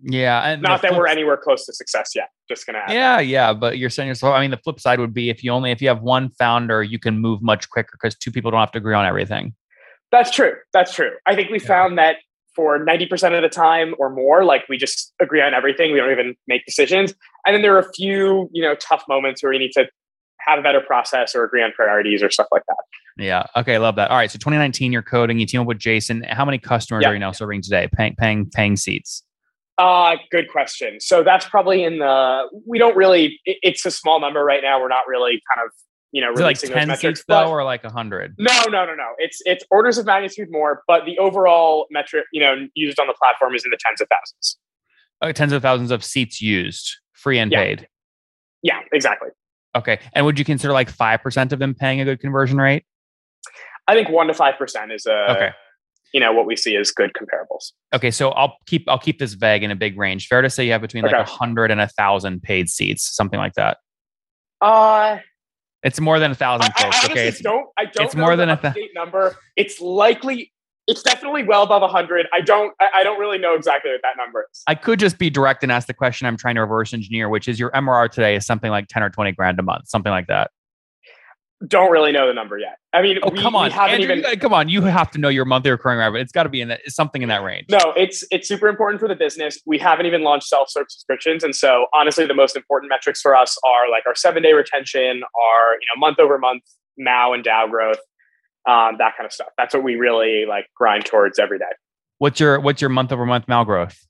Yeah, 0.06 0.42
and 0.42 0.62
not 0.62 0.82
that 0.82 0.90
flip, 0.90 1.00
we're 1.00 1.08
anywhere 1.08 1.38
close 1.38 1.66
to 1.66 1.74
success 1.74 2.12
yet. 2.14 2.28
Just 2.50 2.66
gonna. 2.66 2.84
yeah, 2.90 3.18
that. 3.18 3.26
yeah, 3.26 3.54
but 3.54 3.78
you're 3.78 3.90
saying 3.90 4.10
yourself. 4.10 4.34
I 4.34 4.42
mean, 4.42 4.52
the 4.52 4.58
flip 4.58 4.82
side 4.82 5.00
would 5.00 5.14
be 5.14 5.30
if 5.30 5.46
you 5.46 5.52
only 5.52 5.72
if 5.72 5.82
you 5.82 5.88
have 5.88 6.02
one 6.02 6.30
founder, 6.32 6.84
you 6.84 7.00
can 7.00 7.20
move 7.20 7.42
much 7.42 7.70
quicker 7.70 7.92
because 7.94 8.14
two 8.16 8.30
people 8.30 8.52
don't 8.52 8.60
have 8.60 8.72
to 8.74 8.80
agree 8.80 8.94
on 8.94 9.06
everything. 9.06 9.56
That's 10.14 10.30
true. 10.30 10.54
That's 10.74 10.94
true. 10.94 11.10
I 11.26 11.36
think 11.36 11.50
we 11.50 11.60
yeah. 11.60 11.66
found 11.66 11.98
that 11.98 12.18
for 12.56 12.78
90% 12.78 13.36
of 13.36 13.42
the 13.42 13.50
time 13.50 13.96
or 13.98 14.12
more, 14.12 14.46
like 14.46 14.64
we 14.70 14.78
just 14.78 15.12
agree 15.20 15.42
on 15.42 15.56
everything. 15.56 15.92
We 15.92 15.98
don't 15.98 16.12
even 16.12 16.36
make 16.48 16.68
decisions. 16.68 17.16
And 17.48 17.56
then 17.56 17.64
there 17.64 17.76
are 17.76 17.80
a 17.80 17.94
few, 17.94 18.48
you 18.54 18.62
know, 18.62 18.76
tough 18.76 19.04
moments 19.10 19.42
where 19.42 19.50
we 19.50 19.58
need 19.58 19.72
to 19.72 19.88
have 20.42 20.60
a 20.60 20.62
better 20.62 20.82
process 20.82 21.34
or 21.34 21.44
agree 21.44 21.64
on 21.64 21.72
priorities 21.72 22.22
or 22.22 22.30
stuff 22.30 22.46
like 22.52 22.62
that. 22.68 22.78
Yeah. 23.18 23.44
Okay. 23.56 23.74
I 23.74 23.78
love 23.80 23.96
that. 23.96 24.12
All 24.12 24.18
right. 24.18 24.30
So 24.30 24.38
2019, 24.38 24.92
you're 24.92 25.02
coding, 25.02 25.40
you 25.40 25.48
team 25.48 25.62
up 25.62 25.68
with 25.68 25.80
Jason. 25.80 26.22
How 26.30 26.46
many 26.46 26.60
customers 26.60 27.02
yeah. 27.02 27.10
are 27.10 27.14
you 27.14 27.20
now 27.20 27.32
serving 27.32 27.64
today? 27.64 27.90
Paying, 27.92 28.16
paying, 28.16 28.52
paying 28.52 28.76
seats? 28.76 29.24
Uh, 29.80 30.18
good 30.30 30.48
question. 30.48 31.00
So 31.00 31.24
that's 31.24 31.50
probably 31.50 31.84
in 31.84 31.98
the, 31.98 32.44
we 32.68 32.78
don't 32.78 32.96
really, 32.96 33.40
it, 33.46 33.58
it's 33.64 33.84
a 33.84 33.92
small 33.92 34.20
number 34.22 34.44
right 34.44 34.62
now. 34.62 34.80
We're 34.80 34.90
not 34.90 35.08
really 35.08 35.42
kind 35.56 35.66
of 35.66 35.72
you 36.14 36.22
know, 36.22 36.32
like 36.32 36.60
ten 36.60 36.88
metrics, 36.88 37.20
seats 37.20 37.26
though, 37.28 37.50
or 37.50 37.64
like 37.64 37.84
a 37.84 37.90
hundred? 37.90 38.36
No, 38.38 38.56
no, 38.66 38.86
no, 38.86 38.94
no. 38.94 39.14
It's 39.18 39.42
it's 39.46 39.66
orders 39.72 39.98
of 39.98 40.06
magnitude 40.06 40.50
more, 40.52 40.84
but 40.88 41.06
the 41.06 41.18
overall 41.18 41.88
metric, 41.90 42.26
you 42.32 42.40
know, 42.40 42.68
used 42.76 43.00
on 43.00 43.08
the 43.08 43.16
platform 43.16 43.56
is 43.56 43.66
in 43.66 43.72
the 43.72 43.80
tens 43.84 44.00
of 44.00 44.08
thousands. 44.08 44.58
Okay, 45.24 45.34
tens 45.34 45.52
of 45.54 45.64
thousands 45.64 45.90
of 45.90 46.04
seats 46.04 46.40
used, 46.40 46.98
free 47.14 47.40
and 47.40 47.52
yeah. 47.52 47.64
paid. 47.64 47.88
Yeah, 48.62 48.80
exactly. 48.92 49.30
Okay, 49.76 50.00
and 50.14 50.24
would 50.24 50.38
you 50.38 50.46
consider 50.46 50.72
like 50.72 50.88
five 50.88 51.24
percent 51.24 51.52
of 51.52 51.58
them 51.58 51.74
paying 51.74 52.00
a 52.00 52.06
good 52.06 52.20
conversion 52.20 52.60
rate? 52.60 52.86
I 53.88 53.96
think 53.96 54.10
one 54.10 54.28
to 54.28 54.36
five 54.36 54.60
percent 54.60 54.92
is 54.92 55.08
a 55.08 55.32
okay. 55.32 55.50
You 56.14 56.20
know 56.20 56.32
what 56.32 56.46
we 56.46 56.56
see 56.56 56.76
as 56.76 56.92
good 56.92 57.14
comparables. 57.14 57.72
Okay, 57.92 58.12
so 58.12 58.30
I'll 58.30 58.56
keep 58.68 58.88
I'll 58.88 59.00
keep 59.00 59.18
this 59.18 59.34
vague 59.34 59.64
in 59.64 59.72
a 59.72 59.76
big 59.76 59.98
range. 59.98 60.28
Fair 60.28 60.44
to 60.44 60.50
say 60.52 60.64
you 60.64 60.74
have 60.74 60.82
between 60.82 61.04
okay. 61.06 61.18
like 61.18 61.26
a 61.26 61.30
hundred 61.30 61.72
and 61.72 61.82
a 61.82 61.88
thousand 61.88 62.44
paid 62.44 62.70
seats, 62.70 63.16
something 63.16 63.40
like 63.40 63.54
that. 63.56 63.78
Uh 64.62 65.18
it's 65.84 66.00
more 66.00 66.20
than 66.20 66.32
a 66.32 66.36
thousand 66.36 66.72
folks. 66.78 66.98
I, 67.04 67.08
I 67.08 67.12
okay, 67.12 67.28
it's, 67.28 67.42
don't. 67.42 67.68
I 67.78 67.86
don't. 67.86 68.06
It's 68.06 68.16
more 68.16 68.36
than 68.36 68.50
a 68.50 68.58
th- 68.58 68.92
number. 68.96 69.36
It's 69.56 69.80
likely. 69.82 70.52
It's 70.88 71.02
definitely 71.02 71.44
well 71.44 71.64
above 71.64 71.90
hundred. 71.90 72.28
I 72.34 72.42
don't. 72.42 72.74
I 72.80 73.04
don't 73.04 73.20
really 73.20 73.38
know 73.38 73.56
exactly 73.56 73.92
what 73.92 74.02
that 74.02 74.22
number 74.22 74.46
is. 74.52 74.64
I 74.68 74.76
could 74.76 75.00
just 75.00 75.18
be 75.18 75.30
direct 75.30 75.64
and 75.64 75.72
ask 75.72 75.88
the 75.88 75.94
question 75.94 76.28
I'm 76.28 76.38
trying 76.38 76.56
to 76.56 76.62
reverse 76.62 76.94
engineer, 76.94 77.30
which 77.30 77.48
is 77.48 77.60
your 77.60 77.72
MRR 77.72 78.10
today 78.12 78.36
is 78.36 78.46
something 78.46 78.72
like 78.72 78.88
ten 78.88 79.04
or 79.04 79.10
twenty 79.10 79.32
grand 79.32 79.60
a 79.60 79.64
month, 79.64 79.88
something 79.88 80.12
like 80.12 80.28
that. 80.28 80.52
Don't 81.66 81.92
really 81.92 82.12
know 82.12 82.28
the 82.28 82.34
number 82.34 82.58
yet. 82.58 82.78
I 82.92 83.02
mean, 83.02 83.20
oh 83.24 83.30
we, 83.30 83.40
come 83.40 83.56
on, 83.56 83.72
Andrew, 83.72 84.12
even. 84.12 84.30
you, 84.30 84.38
come 84.38 84.54
on, 84.54 84.68
you 84.68 84.82
have 84.82 85.10
to 85.12 85.18
know 85.18 85.30
your 85.30 85.46
monthly 85.46 85.72
recurring 85.72 86.00
revenue. 86.00 86.22
It's 86.22 86.32
got 86.34 86.44
to 86.44 86.50
be 86.50 86.60
in 86.60 86.68
that 86.68 86.82
something 86.88 87.22
in 87.22 87.30
that 87.30 87.42
range. 87.42 87.68
No, 87.70 87.94
it's 87.96 88.26
it's 88.32 88.48
super 88.50 88.68
important 88.68 89.00
for 89.00 89.08
the 89.08 89.16
business. 89.16 89.62
We 89.66 89.78
haven't 89.78 90.06
even 90.06 90.24
launched 90.24 90.48
self-serve 90.48 90.88
subscriptions, 90.90 91.44
and 91.44 91.56
so 91.56 91.86
honestly, 91.94 92.26
the 92.26 92.34
most 92.34 92.58
important 92.58 92.90
metrics 92.90 93.22
for 93.22 93.34
us 93.34 93.58
are 93.66 93.90
like 93.90 94.04
our 94.06 94.16
seven-day 94.16 94.52
retention, 94.52 95.24
our 95.24 95.74
you 95.74 95.88
know 95.96 96.00
month 96.00 96.20
over 96.20 96.38
month 96.38 96.64
MAU 96.98 97.32
and 97.32 97.46
DAU 97.46 97.68
growth, 97.68 98.00
um, 98.68 98.98
that 98.98 99.16
kind 99.16 99.26
of 99.26 99.32
stuff. 99.32 99.50
That's 99.58 99.74
what 99.74 99.84
we 99.84 99.96
really 99.96 100.46
like 100.46 100.66
grind 100.76 101.06
towards 101.06 101.40
every 101.40 101.60
day. 101.60 101.66
What's 102.18 102.42
your 102.42 102.60
what's 102.60 102.82
your 102.82 102.90
month 102.90 103.14
over 103.14 103.26
month 103.26 103.48
MAU 103.48 103.64
growth? 103.64 104.06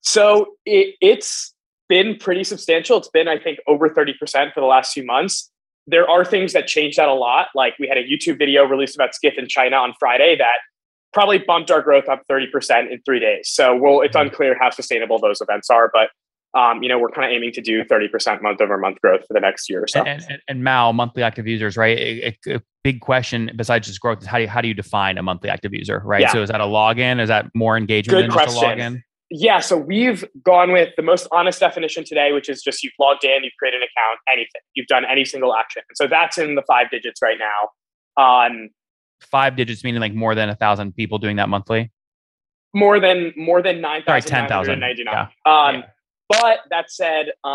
So 0.00 0.54
it, 0.66 0.96
it's 1.00 1.54
been 1.88 2.16
pretty 2.16 2.42
substantial. 2.42 2.98
It's 2.98 3.10
been 3.10 3.28
I 3.28 3.38
think 3.38 3.60
over 3.68 3.88
thirty 3.88 4.14
percent 4.18 4.54
for 4.54 4.60
the 4.60 4.66
last 4.66 4.92
few 4.92 5.06
months 5.06 5.51
there 5.86 6.08
are 6.08 6.24
things 6.24 6.52
that 6.52 6.66
change 6.66 6.96
that 6.96 7.08
a 7.08 7.14
lot. 7.14 7.48
Like 7.54 7.74
we 7.78 7.88
had 7.88 7.98
a 7.98 8.04
YouTube 8.04 8.38
video 8.38 8.64
released 8.64 8.94
about 8.94 9.14
Skiff 9.14 9.34
in 9.36 9.48
China 9.48 9.76
on 9.76 9.94
Friday 9.98 10.36
that 10.36 10.58
probably 11.12 11.38
bumped 11.38 11.70
our 11.70 11.82
growth 11.82 12.08
up 12.08 12.22
30% 12.30 12.90
in 12.90 13.00
three 13.04 13.20
days. 13.20 13.48
So 13.50 13.76
well, 13.76 14.00
it's 14.00 14.16
mm-hmm. 14.16 14.28
unclear 14.28 14.56
how 14.58 14.70
sustainable 14.70 15.18
those 15.18 15.40
events 15.40 15.70
are, 15.70 15.90
but 15.92 16.10
um, 16.54 16.82
you 16.82 16.88
know, 16.88 16.98
we're 16.98 17.10
kind 17.10 17.30
of 17.30 17.34
aiming 17.34 17.52
to 17.52 17.62
do 17.62 17.82
30% 17.82 18.42
month 18.42 18.60
over 18.60 18.76
month 18.76 19.00
growth 19.00 19.22
for 19.26 19.32
the 19.32 19.40
next 19.40 19.70
year 19.70 19.84
or 19.84 19.88
so. 19.88 20.02
And, 20.02 20.22
and, 20.28 20.42
and 20.48 20.64
MAU, 20.64 20.92
monthly 20.92 21.22
active 21.22 21.46
users, 21.46 21.76
right? 21.78 21.98
A, 21.98 22.36
a, 22.48 22.60
big 22.84 23.00
question 23.00 23.48
besides 23.54 23.86
just 23.86 24.00
growth 24.00 24.20
is 24.20 24.26
how 24.26 24.38
do 24.38 24.42
you, 24.42 24.48
how 24.48 24.60
do 24.60 24.66
you 24.66 24.74
define 24.74 25.16
a 25.16 25.22
monthly 25.22 25.48
active 25.48 25.72
user, 25.72 26.02
right? 26.04 26.22
Yeah. 26.22 26.32
So 26.32 26.42
is 26.42 26.50
that 26.50 26.60
a 26.60 26.64
login? 26.64 27.20
Is 27.20 27.28
that 27.28 27.46
more 27.54 27.76
engagement 27.76 28.16
Good 28.16 28.24
than 28.24 28.32
question. 28.32 28.54
just 28.54 28.62
a 28.62 28.66
login? 28.66 29.02
Yeah, 29.34 29.60
so 29.60 29.78
we've 29.78 30.26
gone 30.44 30.72
with 30.72 30.90
the 30.98 31.02
most 31.02 31.26
honest 31.32 31.58
definition 31.58 32.04
today, 32.04 32.32
which 32.32 32.50
is 32.50 32.62
just 32.62 32.82
you've 32.82 32.92
logged 33.00 33.24
in, 33.24 33.42
you've 33.42 33.54
created 33.58 33.80
an 33.80 33.84
account, 33.84 34.18
anything. 34.30 34.60
You've 34.74 34.88
done 34.88 35.04
any 35.10 35.24
single 35.24 35.54
action. 35.54 35.80
And 35.88 35.96
so 35.96 36.06
that's 36.06 36.36
in 36.36 36.54
the 36.54 36.62
five 36.62 36.90
digits 36.90 37.22
right 37.22 37.38
now. 37.38 38.22
Um, 38.22 38.68
five 39.22 39.56
digits 39.56 39.84
meaning 39.84 40.02
like 40.02 40.12
more 40.12 40.34
than 40.34 40.50
a 40.50 40.54
thousand 40.54 40.94
people 40.94 41.18
doing 41.18 41.36
that 41.36 41.48
monthly? 41.48 41.90
More 42.74 43.00
than 43.00 43.32
more 43.34 43.62
than 43.62 43.80
nine 43.80 44.02
thousand 44.02 44.30
ten 44.30 44.48
thousand 44.48 44.80
ninety 44.80 45.02
nine. 45.02 45.28
Yeah. 45.46 45.50
Um, 45.50 45.76
yeah. 45.76 45.82
But 46.28 46.58
that 46.68 46.90
said, 46.90 47.28
uh, 47.42 47.48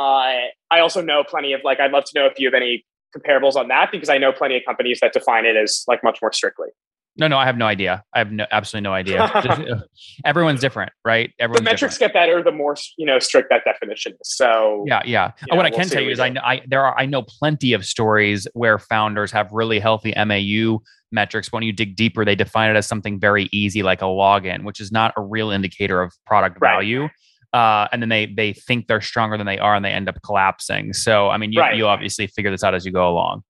I 0.71 0.79
also 0.79 1.01
know 1.01 1.23
plenty 1.23 1.53
of 1.53 1.61
like 1.63 1.79
I'd 1.79 1.91
love 1.91 2.05
to 2.05 2.11
know 2.19 2.25
if 2.25 2.39
you 2.39 2.47
have 2.47 2.55
any 2.55 2.85
comparables 3.15 3.55
on 3.55 3.67
that 3.67 3.91
because 3.91 4.09
I 4.09 4.17
know 4.17 4.31
plenty 4.31 4.57
of 4.57 4.63
companies 4.65 4.99
that 5.01 5.13
define 5.13 5.45
it 5.45 5.55
as 5.55 5.83
like 5.87 6.03
much 6.03 6.19
more 6.23 6.33
strictly. 6.33 6.69
No, 7.17 7.27
no, 7.27 7.37
I 7.37 7.45
have 7.45 7.57
no 7.57 7.65
idea. 7.65 8.03
I 8.13 8.19
have 8.19 8.31
no, 8.31 8.45
absolutely 8.51 8.83
no 8.83 8.93
idea. 8.93 9.29
Just, 9.43 9.61
uh, 9.61 9.81
everyone's 10.23 10.61
different, 10.61 10.91
right? 11.03 11.33
Everyone's 11.39 11.59
the 11.59 11.63
metrics 11.63 11.95
different. 11.95 12.13
get 12.13 12.19
better 12.19 12.43
the 12.43 12.51
more 12.51 12.75
you 12.97 13.05
know 13.05 13.19
strict 13.19 13.49
that 13.49 13.63
definition 13.65 14.13
is. 14.13 14.35
So 14.35 14.83
yeah, 14.87 15.01
yeah. 15.05 15.31
what 15.49 15.57
know, 15.57 15.61
I 15.63 15.69
can 15.69 15.79
we'll 15.79 15.89
tell 15.89 16.03
you 16.03 16.11
is 16.11 16.19
I 16.19 16.29
know 16.29 16.41
I, 16.43 16.61
there 16.67 16.85
are 16.85 16.97
I 16.97 17.05
know 17.05 17.23
plenty 17.23 17.73
of 17.73 17.85
stories 17.85 18.47
where 18.53 18.77
founders 18.77 19.31
have 19.31 19.49
really 19.51 19.79
healthy 19.79 20.13
MAU 20.15 20.79
metrics. 21.11 21.51
When 21.51 21.63
you 21.63 21.73
dig 21.73 21.95
deeper, 21.95 22.23
they 22.23 22.35
define 22.35 22.69
it 22.69 22.77
as 22.77 22.85
something 22.85 23.19
very 23.19 23.49
easy, 23.51 23.83
like 23.83 24.01
a 24.01 24.05
login, 24.05 24.63
which 24.63 24.79
is 24.79 24.91
not 24.91 25.13
a 25.17 25.21
real 25.21 25.49
indicator 25.49 26.01
of 26.01 26.13
product 26.25 26.57
right. 26.61 26.73
value. 26.75 27.09
Uh, 27.53 27.87
and 27.91 28.01
then 28.01 28.09
they 28.09 28.25
they 28.27 28.53
think 28.53 28.87
they're 28.87 29.01
stronger 29.01 29.37
than 29.37 29.47
they 29.47 29.57
are, 29.57 29.73
and 29.73 29.83
they 29.83 29.91
end 29.91 30.09
up 30.09 30.21
collapsing. 30.21 30.93
So 30.93 31.29
I 31.29 31.37
mean, 31.37 31.53
you, 31.53 31.61
right. 31.61 31.75
you 31.75 31.87
obviously 31.87 32.27
figure 32.27 32.51
this 32.51 32.63
out 32.63 32.75
as 32.75 32.85
you 32.85 32.91
go 32.91 33.09
along. 33.09 33.43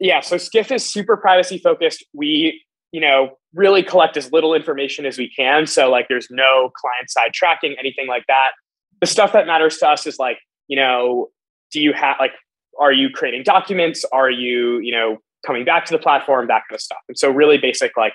Yeah, 0.00 0.20
so 0.20 0.36
Skiff 0.36 0.72
is 0.72 0.84
super 0.84 1.16
privacy 1.16 1.58
focused. 1.58 2.04
We 2.12 2.64
you 2.92 3.00
know, 3.00 3.36
really 3.54 3.82
collect 3.82 4.16
as 4.16 4.30
little 4.32 4.54
information 4.54 5.04
as 5.04 5.18
we 5.18 5.28
can. 5.28 5.66
So 5.66 5.90
like 5.90 6.06
there's 6.08 6.28
no 6.30 6.70
client 6.76 7.10
side 7.10 7.32
tracking, 7.34 7.74
anything 7.78 8.06
like 8.06 8.24
that. 8.28 8.50
The 9.00 9.06
stuff 9.06 9.32
that 9.32 9.46
matters 9.46 9.78
to 9.78 9.88
us 9.88 10.06
is 10.06 10.18
like, 10.18 10.38
you 10.68 10.76
know, 10.76 11.28
do 11.72 11.80
you 11.80 11.92
have 11.92 12.16
like 12.20 12.32
are 12.80 12.92
you 12.92 13.10
creating 13.10 13.42
documents? 13.42 14.04
Are 14.12 14.30
you, 14.30 14.78
you 14.78 14.92
know, 14.92 15.18
coming 15.46 15.64
back 15.64 15.84
to 15.86 15.92
the 15.92 15.98
platform, 15.98 16.46
that 16.48 16.62
kind 16.68 16.76
of 16.76 16.80
stuff. 16.80 17.00
And 17.08 17.18
so 17.18 17.30
really 17.30 17.58
basic 17.58 17.96
like 17.96 18.14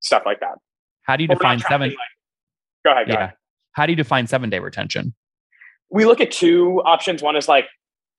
stuff 0.00 0.22
like 0.26 0.40
that. 0.40 0.56
How 1.02 1.16
do 1.16 1.24
you 1.24 1.28
define 1.28 1.60
seven? 1.60 1.90
Like, 1.90 1.98
go 2.84 2.92
ahead. 2.92 3.06
Go 3.06 3.12
yeah. 3.12 3.18
Ahead. 3.18 3.34
How 3.72 3.86
do 3.86 3.92
you 3.92 3.96
define 3.96 4.26
seven 4.26 4.50
day 4.50 4.58
retention? 4.58 5.14
We 5.90 6.04
look 6.04 6.20
at 6.20 6.30
two 6.30 6.82
options. 6.84 7.22
One 7.22 7.36
is 7.36 7.48
like, 7.48 7.66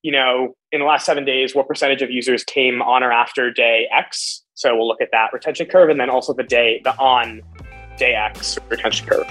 you 0.02 0.12
know, 0.12 0.54
in 0.72 0.80
the 0.80 0.86
last 0.86 1.04
seven 1.04 1.24
days, 1.24 1.54
what 1.54 1.68
percentage 1.68 2.00
of 2.00 2.10
users 2.10 2.42
came 2.44 2.80
on 2.80 3.02
or 3.02 3.12
after 3.12 3.52
day 3.52 3.86
X? 3.96 4.42
So 4.54 4.74
we'll 4.74 4.88
look 4.88 5.00
at 5.00 5.08
that 5.12 5.30
retention 5.32 5.66
curve 5.66 5.90
and 5.90 6.00
then 6.00 6.08
also 6.08 6.32
the 6.32 6.42
day, 6.42 6.80
the 6.84 6.96
on 6.98 7.42
day 7.98 8.14
X 8.14 8.58
retention 8.70 9.06
curve. 9.06 9.26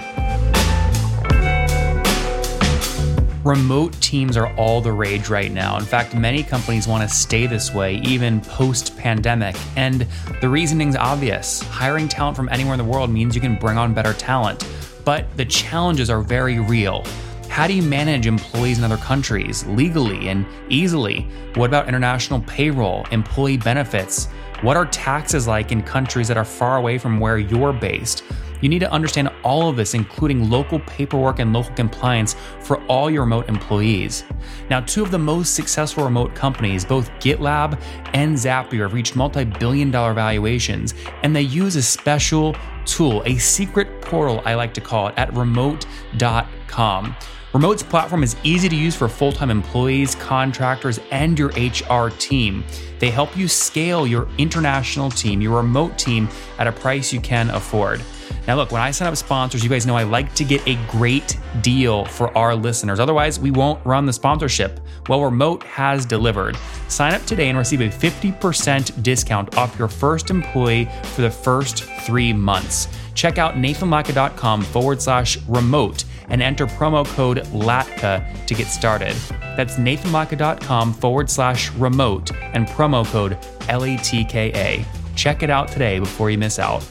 Remote 3.42 3.98
teams 4.02 4.36
are 4.36 4.54
all 4.56 4.80
the 4.82 4.92
rage 4.92 5.28
right 5.28 5.50
now. 5.50 5.78
In 5.78 5.84
fact, 5.84 6.14
many 6.14 6.42
companies 6.42 6.86
want 6.86 7.08
to 7.08 7.12
stay 7.12 7.46
this 7.46 7.72
way 7.72 7.96
even 8.02 8.40
post 8.42 8.96
pandemic. 8.98 9.56
And 9.76 10.06
the 10.40 10.48
reasoning's 10.48 10.94
obvious 10.94 11.62
hiring 11.62 12.06
talent 12.06 12.36
from 12.36 12.50
anywhere 12.50 12.74
in 12.74 12.78
the 12.78 12.84
world 12.84 13.10
means 13.10 13.34
you 13.34 13.40
can 13.40 13.56
bring 13.56 13.78
on 13.78 13.94
better 13.94 14.12
talent. 14.12 14.68
But 15.04 15.36
the 15.36 15.46
challenges 15.46 16.10
are 16.10 16.20
very 16.20 16.60
real. 16.60 17.02
How 17.50 17.66
do 17.66 17.74
you 17.74 17.82
manage 17.82 18.28
employees 18.28 18.78
in 18.78 18.84
other 18.84 18.96
countries 18.96 19.66
legally 19.66 20.28
and 20.28 20.46
easily? 20.68 21.26
What 21.56 21.66
about 21.66 21.88
international 21.88 22.40
payroll, 22.42 23.04
employee 23.10 23.56
benefits? 23.56 24.26
What 24.62 24.76
are 24.76 24.86
taxes 24.86 25.48
like 25.48 25.72
in 25.72 25.82
countries 25.82 26.28
that 26.28 26.36
are 26.36 26.44
far 26.44 26.76
away 26.76 26.96
from 26.96 27.18
where 27.18 27.38
you're 27.38 27.72
based? 27.72 28.22
You 28.60 28.68
need 28.68 28.78
to 28.78 28.90
understand 28.92 29.30
all 29.42 29.68
of 29.68 29.76
this, 29.76 29.94
including 29.94 30.48
local 30.48 30.78
paperwork 30.80 31.40
and 31.40 31.52
local 31.52 31.74
compliance 31.74 32.36
for 32.60 32.80
all 32.84 33.10
your 33.10 33.22
remote 33.22 33.48
employees. 33.48 34.24
Now, 34.70 34.80
two 34.80 35.02
of 35.02 35.10
the 35.10 35.18
most 35.18 35.54
successful 35.54 36.04
remote 36.04 36.36
companies, 36.36 36.84
both 36.84 37.10
GitLab 37.18 37.82
and 38.14 38.36
Zapier, 38.36 38.82
have 38.82 38.94
reached 38.94 39.16
multi 39.16 39.44
billion 39.44 39.90
dollar 39.90 40.14
valuations, 40.14 40.94
and 41.24 41.34
they 41.34 41.42
use 41.42 41.74
a 41.74 41.82
special 41.82 42.54
tool, 42.86 43.24
a 43.26 43.36
secret 43.38 44.00
portal, 44.02 44.40
I 44.44 44.54
like 44.54 44.72
to 44.74 44.80
call 44.80 45.08
it, 45.08 45.14
at 45.16 45.34
remote.com. 45.34 47.16
Remote's 47.52 47.82
platform 47.82 48.22
is 48.22 48.36
easy 48.44 48.68
to 48.68 48.76
use 48.76 48.94
for 48.94 49.08
full 49.08 49.32
time 49.32 49.50
employees, 49.50 50.14
contractors, 50.14 51.00
and 51.10 51.36
your 51.36 51.48
HR 51.48 52.10
team. 52.10 52.62
They 53.00 53.10
help 53.10 53.36
you 53.36 53.48
scale 53.48 54.06
your 54.06 54.28
international 54.38 55.10
team, 55.10 55.40
your 55.40 55.56
remote 55.56 55.98
team, 55.98 56.28
at 56.58 56.68
a 56.68 56.72
price 56.72 57.12
you 57.12 57.20
can 57.20 57.50
afford. 57.50 58.02
Now, 58.46 58.54
look, 58.54 58.70
when 58.70 58.80
I 58.80 58.92
sign 58.92 59.08
up 59.08 59.16
sponsors, 59.16 59.64
you 59.64 59.68
guys 59.68 59.84
know 59.84 59.96
I 59.96 60.04
like 60.04 60.32
to 60.34 60.44
get 60.44 60.66
a 60.68 60.76
great 60.86 61.36
deal 61.60 62.04
for 62.04 62.36
our 62.38 62.54
listeners. 62.54 63.00
Otherwise, 63.00 63.40
we 63.40 63.50
won't 63.50 63.84
run 63.84 64.06
the 64.06 64.12
sponsorship. 64.12 64.78
Well, 65.08 65.22
Remote 65.22 65.64
has 65.64 66.06
delivered. 66.06 66.56
Sign 66.86 67.14
up 67.14 67.24
today 67.26 67.48
and 67.48 67.58
receive 67.58 67.80
a 67.80 67.88
50% 67.88 69.02
discount 69.02 69.56
off 69.58 69.76
your 69.76 69.88
first 69.88 70.30
employee 70.30 70.88
for 71.02 71.22
the 71.22 71.30
first 71.30 71.84
three 72.02 72.32
months. 72.32 72.86
Check 73.14 73.38
out 73.38 73.56
nathanlatka.com 73.56 74.62
forward 74.62 75.02
slash 75.02 75.38
remote 75.48 76.04
and 76.30 76.42
enter 76.42 76.66
promo 76.66 77.04
code 77.06 77.38
LATKA 77.52 78.46
to 78.46 78.54
get 78.54 78.66
started. 78.68 79.14
That's 79.56 79.76
nathanlatka.com 79.76 80.94
forward 80.94 81.30
slash 81.30 81.70
remote 81.72 82.32
and 82.32 82.66
promo 82.68 83.04
code 83.04 83.38
LATKA. 83.68 84.84
Check 85.16 85.42
it 85.42 85.50
out 85.50 85.68
today 85.68 85.98
before 85.98 86.30
you 86.30 86.38
miss 86.38 86.58
out. 86.58 86.82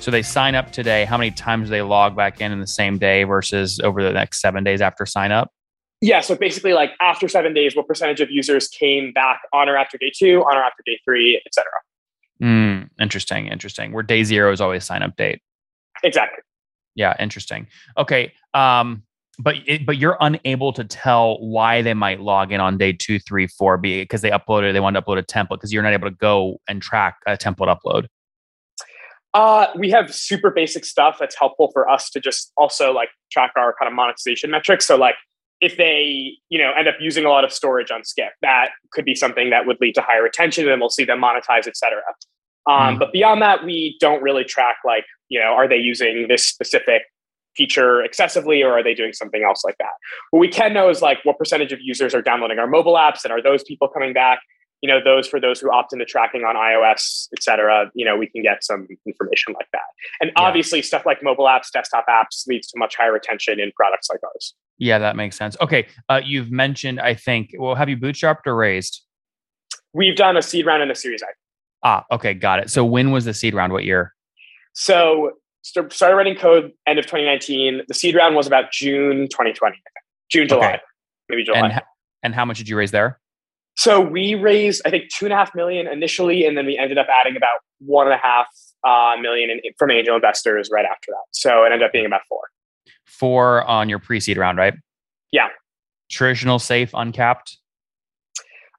So 0.00 0.10
they 0.10 0.22
sign 0.22 0.56
up 0.56 0.72
today. 0.72 1.04
How 1.04 1.16
many 1.16 1.30
times 1.30 1.68
do 1.68 1.70
they 1.70 1.82
log 1.82 2.16
back 2.16 2.40
in 2.40 2.50
in 2.50 2.58
the 2.58 2.66
same 2.66 2.98
day 2.98 3.22
versus 3.22 3.78
over 3.80 4.02
the 4.02 4.12
next 4.12 4.40
seven 4.40 4.64
days 4.64 4.80
after 4.80 5.06
sign 5.06 5.30
up? 5.30 5.52
Yeah. 6.00 6.20
So 6.20 6.34
basically, 6.34 6.72
like 6.72 6.90
after 7.00 7.28
seven 7.28 7.54
days, 7.54 7.76
what 7.76 7.86
percentage 7.86 8.20
of 8.20 8.28
users 8.28 8.66
came 8.66 9.12
back 9.12 9.42
on 9.52 9.68
or 9.68 9.76
after 9.76 9.98
day 9.98 10.10
two, 10.12 10.40
on 10.40 10.56
or 10.56 10.62
after 10.64 10.82
day 10.84 10.98
three, 11.04 11.40
et 11.46 11.54
cetera? 11.54 11.70
Mm, 12.42 12.88
interesting. 13.00 13.46
Interesting. 13.46 13.92
Where 13.92 14.02
day 14.02 14.24
zero 14.24 14.50
is 14.50 14.60
always 14.60 14.84
sign 14.84 15.04
up 15.04 15.14
date. 15.14 15.40
Exactly. 16.02 16.42
Yeah, 16.94 17.14
interesting. 17.18 17.66
Okay. 17.96 18.32
Um, 18.54 19.02
but 19.38 19.56
it, 19.66 19.86
but 19.86 19.96
you're 19.96 20.18
unable 20.20 20.72
to 20.74 20.84
tell 20.84 21.38
why 21.40 21.82
they 21.82 21.94
might 21.94 22.20
log 22.20 22.52
in 22.52 22.60
on 22.60 22.76
day 22.76 22.92
two, 22.92 23.18
three, 23.18 23.46
four, 23.46 23.78
B 23.78 24.02
because 24.02 24.20
they 24.20 24.30
uploaded, 24.30 24.72
they 24.72 24.80
want 24.80 24.94
to 24.94 25.02
upload 25.02 25.18
a 25.18 25.22
template 25.22 25.56
because 25.56 25.72
you're 25.72 25.82
not 25.82 25.92
able 25.92 26.08
to 26.08 26.14
go 26.14 26.60
and 26.68 26.82
track 26.82 27.16
a 27.26 27.36
template 27.36 27.74
upload. 27.74 28.06
Uh, 29.34 29.68
we 29.78 29.90
have 29.90 30.14
super 30.14 30.50
basic 30.50 30.84
stuff 30.84 31.16
that's 31.18 31.38
helpful 31.38 31.70
for 31.72 31.88
us 31.88 32.10
to 32.10 32.20
just 32.20 32.52
also 32.58 32.92
like 32.92 33.08
track 33.30 33.52
our 33.56 33.74
kind 33.78 33.88
of 33.88 33.94
monetization 33.94 34.50
metrics. 34.50 34.86
So 34.86 34.96
like 34.96 35.14
if 35.62 35.78
they 35.78 36.32
you 36.50 36.58
know 36.58 36.72
end 36.76 36.88
up 36.88 36.96
using 37.00 37.24
a 37.24 37.30
lot 37.30 37.44
of 37.44 37.52
storage 37.52 37.90
on 37.90 38.04
skiff 38.04 38.32
that 38.42 38.70
could 38.90 39.06
be 39.06 39.14
something 39.14 39.48
that 39.48 39.66
would 39.66 39.78
lead 39.80 39.94
to 39.94 40.02
higher 40.02 40.22
retention, 40.22 40.68
and 40.68 40.80
we'll 40.80 40.90
see 40.90 41.04
them 41.04 41.22
monetize, 41.22 41.66
et 41.66 41.76
cetera. 41.76 42.02
Um, 42.70 42.96
mm. 42.96 42.98
But 42.98 43.12
beyond 43.12 43.42
that, 43.42 43.64
we 43.64 43.96
don't 44.00 44.22
really 44.22 44.44
track 44.44 44.76
like, 44.84 45.04
you 45.28 45.40
know, 45.40 45.46
are 45.46 45.68
they 45.68 45.76
using 45.76 46.26
this 46.28 46.44
specific 46.46 47.02
feature 47.56 48.02
excessively 48.02 48.62
or 48.62 48.72
are 48.72 48.82
they 48.82 48.94
doing 48.94 49.12
something 49.12 49.44
else 49.44 49.62
like 49.64 49.76
that? 49.78 49.92
What 50.30 50.40
we 50.40 50.48
can 50.48 50.72
know 50.72 50.88
is 50.88 51.02
like 51.02 51.18
what 51.24 51.38
percentage 51.38 51.72
of 51.72 51.80
users 51.82 52.14
are 52.14 52.22
downloading 52.22 52.58
our 52.58 52.66
mobile 52.66 52.94
apps 52.94 53.24
and 53.24 53.32
are 53.32 53.42
those 53.42 53.62
people 53.64 53.88
coming 53.88 54.12
back? 54.12 54.40
You 54.80 54.88
know, 54.88 55.00
those 55.04 55.28
for 55.28 55.38
those 55.38 55.60
who 55.60 55.70
opt 55.70 55.92
into 55.92 56.04
tracking 56.04 56.42
on 56.42 56.56
iOS, 56.56 57.28
et 57.36 57.42
cetera, 57.42 57.90
you 57.94 58.04
know, 58.04 58.16
we 58.16 58.26
can 58.26 58.42
get 58.42 58.64
some 58.64 58.88
information 59.06 59.54
like 59.54 59.68
that. 59.72 59.82
And 60.20 60.32
yeah. 60.34 60.42
obviously 60.42 60.82
stuff 60.82 61.06
like 61.06 61.22
mobile 61.22 61.44
apps, 61.44 61.70
desktop 61.72 62.04
apps 62.08 62.46
leads 62.48 62.68
to 62.68 62.78
much 62.78 62.96
higher 62.96 63.12
retention 63.12 63.60
in 63.60 63.70
products 63.76 64.08
like 64.10 64.20
ours. 64.24 64.54
Yeah, 64.78 64.98
that 64.98 65.14
makes 65.14 65.36
sense. 65.36 65.56
Okay, 65.60 65.86
uh, 66.08 66.20
you've 66.24 66.50
mentioned, 66.50 67.00
I 67.00 67.14
think, 67.14 67.50
well, 67.56 67.76
have 67.76 67.88
you 67.88 67.96
bootstrapped 67.96 68.46
or 68.46 68.56
raised? 68.56 69.02
We've 69.92 70.16
done 70.16 70.36
a 70.36 70.42
seed 70.42 70.66
round 70.66 70.82
and 70.82 70.90
a 70.90 70.96
Series 70.96 71.22
A. 71.22 71.26
Ah, 71.84 72.04
okay, 72.10 72.34
got 72.34 72.60
it. 72.60 72.70
So 72.70 72.84
when 72.84 73.10
was 73.10 73.24
the 73.24 73.34
seed 73.34 73.54
round? 73.54 73.72
What 73.72 73.84
year? 73.84 74.14
So 74.72 75.32
started 75.62 76.16
writing 76.16 76.36
code 76.36 76.72
end 76.86 76.98
of 76.98 77.04
2019. 77.06 77.82
The 77.88 77.94
seed 77.94 78.14
round 78.14 78.34
was 78.34 78.46
about 78.46 78.72
June 78.72 79.28
2020, 79.28 79.76
June, 80.30 80.48
July, 80.48 80.66
okay. 80.66 80.80
maybe 81.28 81.44
July. 81.44 81.60
And, 81.60 81.82
and 82.22 82.34
how 82.34 82.44
much 82.44 82.58
did 82.58 82.68
you 82.68 82.76
raise 82.76 82.90
there? 82.90 83.18
So 83.74 84.00
we 84.00 84.34
raised, 84.34 84.82
I 84.84 84.90
think, 84.90 85.10
two 85.10 85.24
and 85.24 85.32
a 85.32 85.36
half 85.36 85.54
million 85.54 85.86
initially, 85.86 86.44
and 86.44 86.56
then 86.56 86.66
we 86.66 86.76
ended 86.76 86.98
up 86.98 87.06
adding 87.20 87.36
about 87.36 87.60
one 87.78 88.06
and 88.06 88.14
a 88.14 88.18
half 88.18 88.46
uh, 88.84 89.20
million 89.20 89.50
in, 89.50 89.60
from 89.78 89.90
angel 89.90 90.14
investors 90.14 90.68
right 90.72 90.84
after 90.84 91.10
that. 91.10 91.24
So 91.30 91.64
it 91.64 91.72
ended 91.72 91.82
up 91.82 91.92
being 91.92 92.06
about 92.06 92.20
four. 92.28 92.42
Four 93.06 93.64
on 93.64 93.88
your 93.88 93.98
pre-seed 93.98 94.36
round, 94.36 94.58
right? 94.58 94.74
Yeah. 95.30 95.48
Traditional, 96.10 96.58
safe, 96.58 96.90
uncapped. 96.92 97.56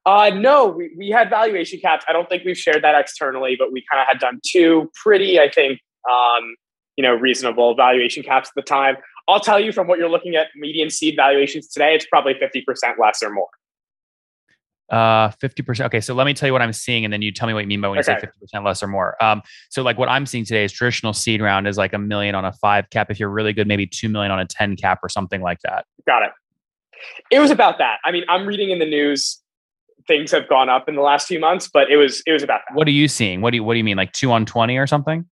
Uh, 0.06 0.30
no, 0.34 0.68
we, 0.68 0.90
we 0.96 1.08
had 1.08 1.30
valuation 1.30 1.80
caps. 1.80 2.04
I 2.08 2.12
don't 2.12 2.28
think 2.28 2.44
we've 2.44 2.58
shared 2.58 2.84
that 2.84 2.98
externally, 2.98 3.56
but 3.58 3.72
we 3.72 3.84
kind 3.90 4.02
of 4.02 4.06
had 4.06 4.18
done 4.18 4.40
two 4.46 4.90
pretty, 5.02 5.40
I 5.40 5.50
think, 5.50 5.80
um, 6.10 6.56
you 6.96 7.02
know, 7.02 7.14
reasonable 7.14 7.74
valuation 7.74 8.22
caps 8.22 8.50
at 8.50 8.54
the 8.54 8.62
time. 8.62 8.96
I'll 9.26 9.40
tell 9.40 9.58
you 9.58 9.72
from 9.72 9.86
what 9.86 9.98
you're 9.98 10.10
looking 10.10 10.36
at 10.36 10.48
median 10.54 10.90
seed 10.90 11.16
valuations 11.16 11.68
today, 11.68 11.94
it's 11.94 12.06
probably 12.06 12.34
50% 12.34 12.64
less 13.00 13.22
or 13.22 13.32
more. 13.32 13.48
Uh, 14.90 15.30
50%. 15.30 15.86
Okay. 15.86 16.00
So 16.02 16.12
let 16.14 16.26
me 16.26 16.34
tell 16.34 16.46
you 16.46 16.52
what 16.52 16.60
I'm 16.60 16.74
seeing 16.74 17.04
and 17.04 17.12
then 17.12 17.22
you 17.22 17.32
tell 17.32 17.48
me 17.48 17.54
what 17.54 17.60
you 17.60 17.66
mean 17.66 17.80
by 17.80 17.88
when 17.88 17.98
okay. 17.98 18.12
you 18.12 18.20
say 18.20 18.58
50% 18.58 18.64
less 18.66 18.82
or 18.82 18.86
more. 18.86 19.22
Um, 19.24 19.40
so 19.70 19.82
like 19.82 19.96
what 19.96 20.10
I'm 20.10 20.26
seeing 20.26 20.44
today 20.44 20.64
is 20.64 20.72
traditional 20.72 21.14
seed 21.14 21.40
round 21.40 21.66
is 21.66 21.78
like 21.78 21.94
a 21.94 21.98
million 21.98 22.34
on 22.34 22.44
a 22.44 22.52
five 22.52 22.90
cap. 22.90 23.10
If 23.10 23.18
you're 23.18 23.30
really 23.30 23.54
good, 23.54 23.66
maybe 23.66 23.86
2 23.86 24.10
million 24.10 24.30
on 24.30 24.38
a 24.38 24.46
10 24.46 24.76
cap 24.76 24.98
or 25.02 25.08
something 25.08 25.40
like 25.40 25.60
that. 25.62 25.86
Got 26.06 26.24
it. 26.24 26.32
It 27.30 27.40
was 27.40 27.50
about 27.50 27.78
that. 27.78 27.98
I 28.04 28.12
mean, 28.12 28.24
I'm 28.28 28.46
reading 28.46 28.70
in 28.70 28.78
the 28.78 28.86
news 28.86 29.42
things 30.06 30.30
have 30.32 30.48
gone 30.48 30.68
up 30.68 30.88
in 30.88 30.96
the 30.96 31.02
last 31.02 31.28
few 31.28 31.40
months, 31.40 31.68
but 31.72 31.90
it 31.90 31.96
was, 31.96 32.22
it 32.26 32.32
was 32.32 32.42
about 32.42 32.60
that. 32.68 32.76
What 32.76 32.86
are 32.86 32.92
you 32.92 33.08
seeing? 33.08 33.40
What 33.40 33.50
do 33.50 33.56
you, 33.56 33.64
what 33.64 33.74
do 33.74 33.78
you 33.78 33.84
mean? 33.84 33.96
Like 33.96 34.12
two 34.12 34.30
on 34.32 34.46
20 34.46 34.76
or 34.76 34.86
something? 34.86 35.24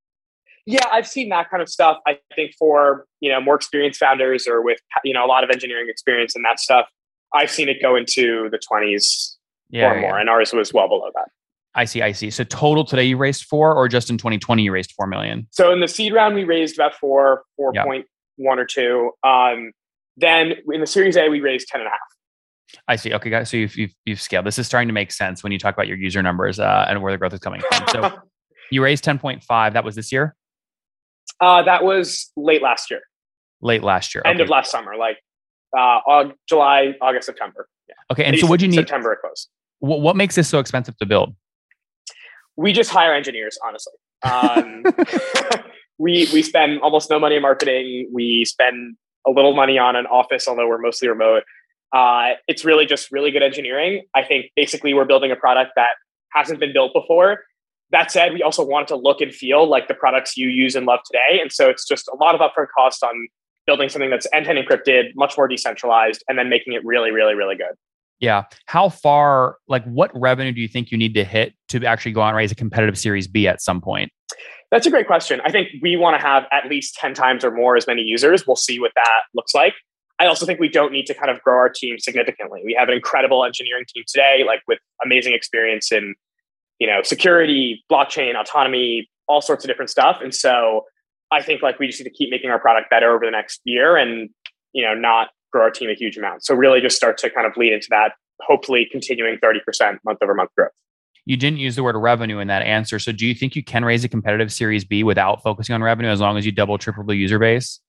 Yeah, 0.64 0.86
I've 0.92 1.08
seen 1.08 1.28
that 1.30 1.50
kind 1.50 1.62
of 1.62 1.68
stuff. 1.68 1.98
I 2.06 2.18
think 2.36 2.52
for, 2.58 3.06
you 3.20 3.30
know, 3.30 3.40
more 3.40 3.56
experienced 3.56 3.98
founders 3.98 4.46
or 4.46 4.62
with, 4.62 4.78
you 5.04 5.12
know, 5.12 5.24
a 5.24 5.26
lot 5.26 5.42
of 5.42 5.50
engineering 5.50 5.86
experience 5.88 6.36
and 6.36 6.44
that 6.44 6.60
stuff, 6.60 6.86
I've 7.34 7.50
seen 7.50 7.68
it 7.68 7.82
go 7.82 7.96
into 7.96 8.48
the 8.50 8.58
20s 8.58 9.36
yeah, 9.70 9.90
or 9.90 10.00
more, 10.00 10.10
yeah. 10.10 10.20
and 10.20 10.28
ours 10.28 10.52
was 10.52 10.72
well 10.72 10.88
below 10.88 11.10
that. 11.14 11.28
I 11.74 11.86
see, 11.86 12.02
I 12.02 12.12
see. 12.12 12.30
So 12.30 12.44
total 12.44 12.84
today 12.84 13.04
you 13.04 13.16
raised 13.16 13.44
four, 13.44 13.74
or 13.74 13.88
just 13.88 14.10
in 14.10 14.18
2020 14.18 14.62
you 14.62 14.72
raised 14.72 14.92
four 14.92 15.06
million? 15.06 15.48
So 15.50 15.72
in 15.72 15.80
the 15.80 15.88
seed 15.88 16.12
round 16.12 16.34
we 16.34 16.44
raised 16.44 16.76
about 16.76 16.94
four, 16.94 17.44
four 17.56 17.72
point 17.72 18.06
one 18.36 18.58
or 18.58 18.66
two. 18.66 19.12
Um, 19.24 19.72
then 20.16 20.54
in 20.70 20.80
the 20.80 20.86
Series 20.86 21.16
A 21.16 21.28
we 21.28 21.40
raised 21.40 21.68
ten 21.68 21.80
and 21.80 21.88
a 21.88 21.90
half. 21.90 21.98
I 22.88 22.96
see. 22.96 23.12
Okay, 23.14 23.30
guys. 23.30 23.50
So 23.50 23.56
you've, 23.56 23.76
you've, 23.76 23.94
you've 24.04 24.20
scaled. 24.20 24.46
This 24.46 24.58
is 24.58 24.66
starting 24.66 24.88
to 24.88 24.94
make 24.94 25.12
sense 25.12 25.42
when 25.42 25.52
you 25.52 25.58
talk 25.58 25.74
about 25.74 25.88
your 25.88 25.96
user 25.96 26.22
numbers 26.22 26.58
uh, 26.58 26.86
and 26.88 27.02
where 27.02 27.12
the 27.12 27.18
growth 27.18 27.34
is 27.34 27.40
coming 27.40 27.60
from. 27.60 27.88
So 27.88 28.18
you 28.70 28.82
raised 28.82 29.04
10.5. 29.04 29.72
That 29.72 29.84
was 29.84 29.94
this 29.94 30.12
year? 30.12 30.34
Uh, 31.40 31.62
that 31.62 31.84
was 31.84 32.30
late 32.36 32.62
last 32.62 32.90
year. 32.90 33.00
Late 33.60 33.82
last 33.82 34.14
year. 34.14 34.22
End 34.24 34.36
okay. 34.36 34.44
of 34.44 34.48
last 34.48 34.70
summer, 34.70 34.96
like 34.96 35.18
uh, 35.76 36.24
July, 36.48 36.94
August, 37.00 37.26
September. 37.26 37.68
Yeah. 37.88 37.94
Okay. 38.10 38.24
And 38.24 38.38
so 38.38 38.46
what 38.46 38.58
do 38.58 38.66
you 38.66 38.70
need? 38.70 38.76
September 38.76 39.12
it 39.12 39.20
closed 39.20 39.48
what, 39.82 40.00
what 40.00 40.16
makes 40.16 40.36
this 40.36 40.48
so 40.48 40.60
expensive 40.60 40.96
to 40.98 41.06
build? 41.06 41.34
We 42.56 42.72
just 42.72 42.90
hire 42.90 43.12
engineers, 43.12 43.58
honestly. 43.66 43.94
Um, 44.22 44.84
we 45.98 46.28
we 46.32 46.42
spend 46.42 46.80
almost 46.80 47.10
no 47.10 47.18
money 47.18 47.36
in 47.36 47.42
marketing. 47.42 48.08
We 48.12 48.44
spend 48.44 48.96
a 49.26 49.30
little 49.30 49.54
money 49.54 49.78
on 49.78 49.96
an 49.96 50.06
office, 50.06 50.46
although 50.48 50.68
we're 50.68 50.78
mostly 50.78 51.08
remote. 51.08 51.42
Uh, 51.92 52.30
it's 52.48 52.64
really 52.64 52.86
just 52.86 53.12
really 53.12 53.30
good 53.30 53.42
engineering. 53.42 54.04
I 54.14 54.24
think 54.24 54.46
basically 54.56 54.94
we're 54.94 55.04
building 55.04 55.30
a 55.30 55.36
product 55.36 55.72
that 55.76 55.90
hasn't 56.32 56.60
been 56.60 56.72
built 56.72 56.92
before. 56.94 57.44
That 57.90 58.10
said, 58.10 58.32
we 58.32 58.42
also 58.42 58.64
want 58.64 58.84
it 58.84 58.88
to 58.88 58.96
look 58.96 59.20
and 59.20 59.32
feel 59.32 59.68
like 59.68 59.88
the 59.88 59.94
products 59.94 60.36
you 60.36 60.48
use 60.48 60.74
and 60.74 60.86
love 60.86 61.00
today. 61.04 61.40
And 61.40 61.52
so 61.52 61.68
it's 61.68 61.86
just 61.86 62.08
a 62.08 62.16
lot 62.16 62.34
of 62.34 62.40
upfront 62.40 62.68
cost 62.74 63.04
on 63.04 63.28
building 63.66 63.90
something 63.90 64.10
that's 64.10 64.26
end-to-end 64.32 64.58
encrypted, 64.58 65.10
much 65.14 65.36
more 65.36 65.46
decentralized, 65.46 66.24
and 66.28 66.38
then 66.38 66.48
making 66.48 66.72
it 66.72 66.84
really, 66.84 67.10
really, 67.10 67.34
really 67.34 67.54
good. 67.54 67.74
Yeah. 68.18 68.44
How 68.66 68.88
far, 68.88 69.56
like, 69.68 69.84
what 69.84 70.10
revenue 70.14 70.52
do 70.52 70.60
you 70.60 70.68
think 70.68 70.90
you 70.90 70.96
need 70.96 71.14
to 71.14 71.24
hit 71.24 71.54
to 71.68 71.84
actually 71.84 72.12
go 72.12 72.22
out 72.22 72.28
and 72.28 72.36
raise 72.36 72.52
a 72.52 72.54
competitive 72.54 72.96
Series 72.96 73.26
B 73.26 73.46
at 73.46 73.60
some 73.60 73.80
point? 73.80 74.10
That's 74.70 74.86
a 74.86 74.90
great 74.90 75.06
question. 75.06 75.40
I 75.44 75.50
think 75.50 75.68
we 75.82 75.96
want 75.96 76.18
to 76.18 76.26
have 76.26 76.44
at 76.50 76.70
least 76.70 76.94
10 76.94 77.12
times 77.12 77.44
or 77.44 77.50
more 77.50 77.76
as 77.76 77.86
many 77.86 78.02
users. 78.02 78.46
We'll 78.46 78.56
see 78.56 78.80
what 78.80 78.92
that 78.94 79.20
looks 79.34 79.54
like. 79.54 79.74
I 80.18 80.26
also 80.26 80.46
think 80.46 80.60
we 80.60 80.68
don't 80.68 80.92
need 80.92 81.06
to 81.06 81.14
kind 81.14 81.30
of 81.30 81.40
grow 81.42 81.56
our 81.56 81.68
team 81.68 81.98
significantly. 81.98 82.62
We 82.64 82.76
have 82.78 82.88
an 82.88 82.94
incredible 82.94 83.44
engineering 83.44 83.84
team 83.92 84.04
today, 84.06 84.44
like 84.46 84.60
with 84.68 84.78
amazing 85.04 85.34
experience 85.34 85.90
in, 85.90 86.14
you 86.78 86.86
know, 86.86 87.02
security, 87.02 87.84
blockchain, 87.90 88.40
autonomy, 88.40 89.08
all 89.26 89.40
sorts 89.40 89.64
of 89.64 89.68
different 89.68 89.90
stuff. 89.90 90.18
And 90.22 90.34
so 90.34 90.84
I 91.30 91.42
think 91.42 91.62
like 91.62 91.78
we 91.78 91.86
just 91.86 92.00
need 92.00 92.08
to 92.08 92.14
keep 92.14 92.30
making 92.30 92.50
our 92.50 92.60
product 92.60 92.90
better 92.90 93.14
over 93.14 93.24
the 93.24 93.30
next 93.30 93.60
year 93.64 93.96
and, 93.96 94.30
you 94.72 94.84
know, 94.84 94.94
not 94.94 95.30
grow 95.50 95.62
our 95.62 95.70
team 95.70 95.90
a 95.90 95.94
huge 95.94 96.16
amount. 96.16 96.44
So 96.44 96.54
really 96.54 96.80
just 96.80 96.96
start 96.96 97.18
to 97.18 97.30
kind 97.30 97.46
of 97.46 97.56
lead 97.56 97.72
into 97.72 97.88
that, 97.90 98.12
hopefully 98.40 98.86
continuing 98.90 99.38
30% 99.38 99.98
month 100.04 100.18
over 100.22 100.34
month 100.34 100.50
growth. 100.56 100.72
You 101.24 101.36
didn't 101.36 101.58
use 101.58 101.76
the 101.76 101.82
word 101.82 101.96
revenue 101.96 102.38
in 102.38 102.48
that 102.48 102.62
answer. 102.62 102.98
So 102.98 103.12
do 103.12 103.26
you 103.26 103.34
think 103.34 103.54
you 103.54 103.62
can 103.62 103.84
raise 103.84 104.02
a 104.02 104.08
competitive 104.08 104.52
series 104.52 104.84
B 104.84 105.04
without 105.04 105.42
focusing 105.42 105.74
on 105.74 105.82
revenue 105.82 106.10
as 106.10 106.20
long 106.20 106.36
as 106.36 106.44
you 106.44 106.52
double, 106.52 106.78
triple 106.78 107.04
the 107.04 107.14
user 107.14 107.38
base? 107.38 107.80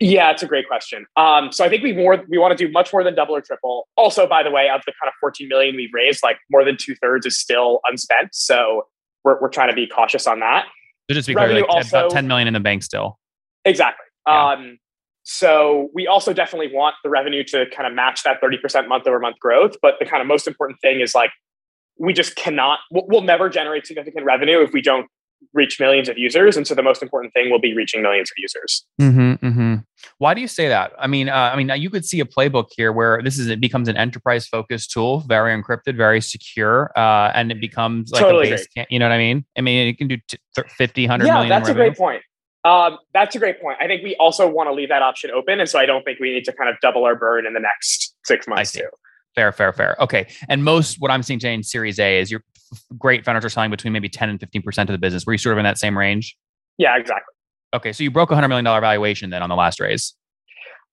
Yeah, 0.00 0.30
it's 0.30 0.42
a 0.42 0.46
great 0.46 0.66
question. 0.66 1.06
Um, 1.16 1.52
so 1.52 1.64
I 1.64 1.68
think 1.68 1.82
we 1.82 1.92
more 1.92 2.22
we 2.28 2.36
want 2.36 2.56
to 2.56 2.66
do 2.66 2.70
much 2.72 2.92
more 2.92 3.04
than 3.04 3.14
double 3.14 3.36
or 3.36 3.40
triple. 3.40 3.88
Also, 3.96 4.26
by 4.26 4.42
the 4.42 4.50
way, 4.50 4.68
of 4.68 4.82
the 4.86 4.92
kind 5.00 5.08
of 5.08 5.14
14 5.20 5.48
million 5.48 5.76
we've 5.76 5.92
raised, 5.92 6.20
like 6.22 6.38
more 6.50 6.64
than 6.64 6.76
two 6.76 6.94
thirds 6.96 7.26
is 7.26 7.38
still 7.38 7.80
unspent. 7.88 8.30
So 8.32 8.86
we're 9.22 9.40
we're 9.40 9.48
trying 9.48 9.70
to 9.70 9.74
be 9.74 9.86
cautious 9.86 10.26
on 10.26 10.40
that. 10.40 10.66
So 11.08 11.14
just 11.14 11.28
be 11.28 11.34
clear, 11.34 11.52
like 11.52 11.68
also, 11.68 11.98
about 11.98 12.10
10 12.10 12.26
million 12.26 12.48
in 12.48 12.54
the 12.54 12.60
bank 12.60 12.82
still. 12.82 13.18
Exactly. 13.64 14.06
Yeah. 14.26 14.52
Um, 14.52 14.78
so 15.24 15.90
we 15.94 16.06
also 16.06 16.32
definitely 16.32 16.74
want 16.74 16.96
the 17.02 17.10
revenue 17.10 17.44
to 17.44 17.66
kind 17.74 17.86
of 17.86 17.94
match 17.94 18.22
that 18.24 18.40
30% 18.42 18.88
month 18.88 19.06
over 19.06 19.18
month 19.18 19.38
growth. 19.38 19.76
But 19.80 19.94
the 19.98 20.04
kind 20.04 20.20
of 20.20 20.28
most 20.28 20.46
important 20.46 20.80
thing 20.80 21.00
is 21.00 21.14
like, 21.14 21.30
we 21.98 22.12
just 22.12 22.36
cannot, 22.36 22.80
we'll, 22.90 23.22
never 23.22 23.48
generate 23.48 23.86
significant 23.86 24.24
revenue 24.24 24.60
if 24.60 24.72
we 24.72 24.82
don't 24.82 25.06
reach 25.52 25.78
millions 25.78 26.08
of 26.08 26.18
users. 26.18 26.56
And 26.56 26.66
so 26.66 26.74
the 26.74 26.82
most 26.82 27.02
important 27.02 27.32
thing 27.32 27.50
will 27.50 27.60
be 27.60 27.74
reaching 27.74 28.02
millions 28.02 28.30
of 28.30 28.34
users. 28.36 28.84
Mm-hmm, 29.00 29.46
mm-hmm. 29.46 29.73
Why 30.18 30.34
do 30.34 30.40
you 30.40 30.48
say 30.48 30.68
that? 30.68 30.92
I 30.98 31.06
mean, 31.06 31.28
uh, 31.28 31.50
I 31.52 31.56
mean, 31.56 31.70
you 31.80 31.90
could 31.90 32.04
see 32.04 32.20
a 32.20 32.24
playbook 32.24 32.68
here 32.76 32.92
where 32.92 33.20
this 33.22 33.38
is, 33.38 33.48
it 33.48 33.60
becomes 33.60 33.88
an 33.88 33.96
enterprise 33.96 34.46
focused 34.46 34.90
tool, 34.90 35.20
very 35.20 35.60
encrypted, 35.60 35.96
very 35.96 36.20
secure. 36.20 36.92
Uh, 36.96 37.32
and 37.34 37.50
it 37.50 37.60
becomes 37.60 38.12
like 38.12 38.22
totally 38.22 38.48
a 38.48 38.56
base, 38.56 38.66
you 38.90 38.98
know 38.98 39.06
what 39.06 39.12
I 39.12 39.18
mean? 39.18 39.44
I 39.58 39.60
mean, 39.60 39.88
it 39.88 39.98
can 39.98 40.08
do 40.08 40.16
t- 40.28 40.38
50, 40.76 41.02
100 41.02 41.26
yeah, 41.26 41.32
million 41.32 41.48
that's 41.48 41.68
a 41.68 41.74
great 41.74 41.96
point. 41.96 42.22
Um, 42.64 42.98
that's 43.12 43.36
a 43.36 43.38
great 43.38 43.60
point. 43.60 43.76
I 43.80 43.86
think 43.86 44.02
we 44.02 44.16
also 44.16 44.48
want 44.48 44.68
to 44.68 44.72
leave 44.72 44.88
that 44.88 45.02
option 45.02 45.30
open, 45.30 45.60
and 45.60 45.68
so 45.68 45.78
I 45.78 45.84
don't 45.84 46.02
think 46.02 46.18
we 46.18 46.32
need 46.32 46.44
to 46.44 46.52
kind 46.52 46.70
of 46.70 46.76
double 46.80 47.04
our 47.04 47.14
burn 47.14 47.46
in 47.46 47.52
the 47.52 47.60
next 47.60 48.14
six 48.24 48.48
months 48.48 48.72
too. 48.72 48.88
Fair, 49.34 49.52
fair, 49.52 49.72
fair. 49.72 49.96
Okay, 50.00 50.28
and 50.48 50.64
most 50.64 50.98
what 50.98 51.10
I'm 51.10 51.22
seeing 51.22 51.38
today 51.38 51.52
in 51.52 51.62
Series 51.62 51.98
A 51.98 52.18
is 52.18 52.30
your 52.30 52.42
great 52.96 53.24
founders 53.24 53.44
are 53.44 53.50
selling 53.50 53.70
between 53.70 53.92
maybe 53.92 54.08
10 54.08 54.30
and 54.30 54.40
15 54.40 54.62
percent 54.62 54.88
of 54.88 54.94
the 54.94 54.98
business. 54.98 55.26
Were 55.26 55.34
you 55.34 55.38
sort 55.38 55.52
of 55.52 55.58
in 55.58 55.64
that 55.64 55.76
same 55.76 55.98
range? 55.98 56.38
Yeah, 56.78 56.96
exactly. 56.96 57.33
Okay, 57.74 57.92
so 57.92 58.04
you 58.04 58.10
broke 58.10 58.30
a 58.30 58.34
hundred 58.34 58.48
million 58.48 58.64
dollar 58.64 58.80
valuation 58.80 59.30
then 59.30 59.42
on 59.42 59.48
the 59.48 59.56
last 59.56 59.80
raise. 59.80 60.14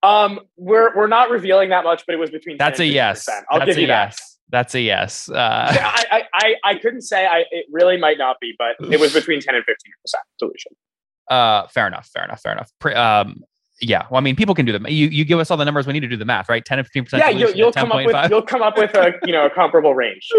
Um, 0.04 0.40
we're 0.58 0.96
we're 0.98 1.08
not 1.08 1.30
revealing 1.30 1.70
that 1.70 1.84
much, 1.84 2.04
but 2.08 2.14
it 2.14 2.18
was 2.18 2.32
between. 2.32 2.58
That's 2.58 2.80
a 2.80 2.86
yes. 2.86 3.30
I'll 3.50 3.60
That's 3.60 3.70
give 3.70 3.78
you 3.78 3.88
yes. 3.88 4.18
that. 4.18 4.58
That's 4.58 4.76
a 4.76 4.82
yes. 4.82 5.30
Uh, 5.30 5.36
I, 5.40 6.24
I 6.34 6.56
I 6.66 6.76
couldn't 6.76 7.04
say. 7.04 7.26
I 7.28 7.46
it 7.52 7.68
really 7.72 7.98
might 7.98 8.18
not 8.18 8.38
be, 8.42 8.54
but 8.58 8.76
it 8.92 9.00
was 9.00 9.14
between 9.14 9.40
10 9.42 9.56
and 9.56 9.64
15 9.64 9.76
percent 10.04 10.24
dilution. 10.40 10.72
Uh, 11.30 11.68
fair 11.68 11.88
enough. 11.88 12.10
Fair 12.14 12.26
enough. 12.26 12.42
Fair 12.42 12.52
enough. 12.54 12.72
Um, 12.96 13.44
yeah. 13.82 14.06
Well, 14.12 14.20
I 14.20 14.22
mean, 14.22 14.36
people 14.36 14.54
can 14.54 14.66
do 14.66 14.72
them. 14.72 14.86
You 14.88 15.08
you 15.08 15.26
give 15.26 15.40
us 15.40 15.50
all 15.50 15.58
the 15.58 15.66
numbers. 15.66 15.88
We 15.88 15.94
need 15.94 16.02
to 16.02 16.08
do 16.08 16.16
the 16.16 16.26
math, 16.26 16.48
right? 16.50 16.64
Ten 16.64 16.78
to 16.78 16.84
fifteen 16.84 17.04
percent. 17.04 17.24
Yeah, 17.24 17.30
you'll, 17.30 17.52
you'll 17.52 17.72
come 17.72 17.92
up 17.92 18.06
with 18.06 18.30
you'll 18.30 18.42
come 18.44 18.62
up 18.62 18.78
with 18.78 18.94
a 18.96 19.14
you 19.26 19.34
know 19.34 19.46
a 19.46 19.50
comparable 19.50 19.96
range. 19.96 20.30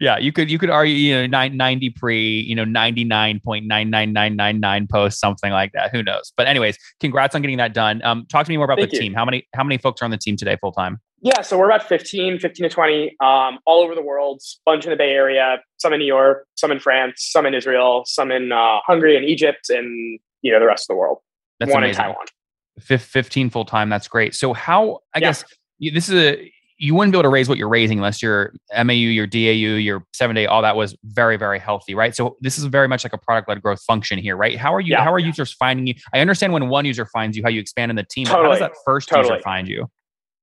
yeah, 0.00 0.16
you 0.16 0.32
could 0.32 0.50
you 0.50 0.58
could 0.58 0.70
argue 0.70 0.94
you 0.94 1.26
know 1.28 1.48
ninety 1.48 1.90
pre 1.90 2.40
you 2.40 2.54
know 2.54 2.64
ninety 2.64 3.04
nine 3.04 3.40
point 3.40 3.66
nine 3.66 3.90
nine 3.90 4.12
nine 4.12 4.36
nine 4.36 4.60
nine 4.60 4.86
post 4.86 5.18
something 5.18 5.50
like 5.50 5.72
that. 5.72 5.90
Who 5.90 6.02
knows? 6.02 6.32
But 6.36 6.46
anyways, 6.46 6.78
congrats 7.00 7.34
on 7.34 7.42
getting 7.42 7.58
that 7.58 7.74
done. 7.74 8.00
Um, 8.04 8.26
talk 8.26 8.46
to 8.46 8.50
me 8.50 8.56
more 8.56 8.64
about 8.64 8.78
Thank 8.78 8.90
the 8.90 8.96
you. 8.96 9.02
team. 9.02 9.14
How 9.14 9.24
many 9.24 9.46
how 9.54 9.64
many 9.64 9.78
folks 9.78 10.00
are 10.00 10.04
on 10.04 10.12
the 10.12 10.18
team 10.18 10.36
today 10.36 10.56
full 10.60 10.72
time? 10.72 11.00
Yeah, 11.20 11.40
so 11.40 11.56
we're 11.58 11.70
about 11.70 11.88
15, 11.88 12.38
15 12.38 12.68
to 12.68 12.74
20, 12.74 13.16
um, 13.20 13.58
all 13.64 13.82
over 13.82 13.94
the 13.94 14.02
world, 14.02 14.42
bunch 14.66 14.84
in 14.84 14.90
the 14.90 14.96
Bay 14.96 15.12
Area, 15.12 15.56
some 15.78 15.94
in 15.94 15.98
New 16.00 16.04
York, 16.04 16.46
some 16.54 16.70
in 16.70 16.78
France, 16.78 17.14
some 17.32 17.46
in 17.46 17.54
Israel, 17.54 18.02
some 18.04 18.30
in 18.30 18.52
uh, 18.52 18.80
Hungary 18.86 19.16
and 19.16 19.24
Egypt, 19.24 19.70
and 19.70 20.20
you 20.42 20.52
know 20.52 20.60
the 20.60 20.66
rest 20.66 20.84
of 20.84 20.94
the 20.94 20.98
world. 20.98 21.20
That's 21.60 21.72
One 21.72 21.82
amazing. 21.82 22.04
in 22.04 22.10
Taiwan. 22.10 22.26
15 22.80 23.50
full 23.50 23.64
time. 23.64 23.88
That's 23.88 24.08
great. 24.08 24.34
So 24.34 24.52
how 24.52 25.00
I 25.14 25.18
yeah. 25.18 25.20
guess 25.20 25.44
this 25.80 26.08
is 26.08 26.14
a 26.14 26.52
you 26.76 26.94
wouldn't 26.94 27.12
be 27.12 27.16
able 27.16 27.22
to 27.22 27.28
raise 27.28 27.48
what 27.48 27.56
you're 27.56 27.68
raising 27.68 27.98
unless 27.98 28.20
your 28.20 28.52
MAU, 28.76 28.92
your 28.92 29.26
DAU, 29.26 29.76
your 29.78 30.04
seven 30.12 30.34
day, 30.34 30.46
all 30.46 30.60
that 30.62 30.74
was 30.74 30.96
very, 31.04 31.36
very 31.36 31.58
healthy, 31.58 31.94
right? 31.94 32.14
So 32.16 32.36
this 32.40 32.58
is 32.58 32.64
very 32.64 32.88
much 32.88 33.04
like 33.04 33.12
a 33.12 33.18
product 33.18 33.48
led 33.48 33.62
growth 33.62 33.80
function 33.82 34.18
here, 34.18 34.36
right? 34.36 34.58
How 34.58 34.74
are 34.74 34.80
you? 34.80 34.92
Yeah. 34.92 35.04
How 35.04 35.12
are 35.12 35.20
users 35.20 35.52
finding 35.52 35.86
you? 35.86 35.94
I 36.12 36.20
understand 36.20 36.52
when 36.52 36.68
one 36.68 36.84
user 36.84 37.06
finds 37.06 37.36
you, 37.36 37.44
how 37.44 37.48
you 37.48 37.60
expand 37.60 37.90
in 37.90 37.96
the 37.96 38.02
team. 38.02 38.26
Totally. 38.26 38.44
how 38.44 38.50
does 38.50 38.58
that 38.58 38.72
first 38.84 39.08
totally. 39.08 39.34
user 39.34 39.42
find 39.42 39.68
you? 39.68 39.88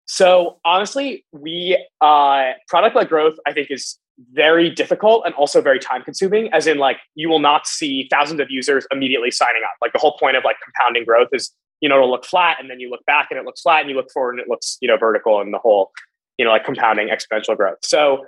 So 0.05 0.57
honestly, 0.63 1.25
we 1.31 1.77
uh, 1.99 2.51
product 2.67 2.95
led 2.95 3.09
growth, 3.09 3.35
I 3.45 3.53
think, 3.53 3.67
is 3.69 3.97
very 4.33 4.69
difficult 4.69 5.23
and 5.25 5.33
also 5.35 5.61
very 5.61 5.79
time 5.79 6.03
consuming. 6.03 6.51
As 6.53 6.67
in, 6.67 6.77
like 6.77 6.97
you 7.15 7.29
will 7.29 7.39
not 7.39 7.67
see 7.67 8.07
thousands 8.09 8.39
of 8.39 8.47
users 8.49 8.87
immediately 8.91 9.31
signing 9.31 9.61
up. 9.63 9.71
Like 9.81 9.93
the 9.93 9.99
whole 9.99 10.17
point 10.17 10.37
of 10.37 10.43
like 10.43 10.57
compounding 10.63 11.05
growth 11.05 11.29
is, 11.33 11.51
you 11.81 11.89
know, 11.89 11.95
it'll 11.95 12.11
look 12.11 12.25
flat 12.25 12.57
and 12.59 12.69
then 12.69 12.79
you 12.79 12.89
look 12.89 13.05
back 13.05 13.27
and 13.31 13.39
it 13.39 13.45
looks 13.45 13.61
flat 13.61 13.81
and 13.81 13.89
you 13.89 13.95
look 13.95 14.11
forward 14.11 14.31
and 14.31 14.39
it 14.39 14.47
looks, 14.47 14.77
you 14.81 14.87
know, 14.87 14.97
vertical 14.97 15.41
and 15.41 15.53
the 15.53 15.57
whole, 15.57 15.91
you 16.37 16.45
know, 16.45 16.51
like 16.51 16.63
compounding 16.63 17.09
exponential 17.09 17.57
growth. 17.57 17.79
So 17.83 18.25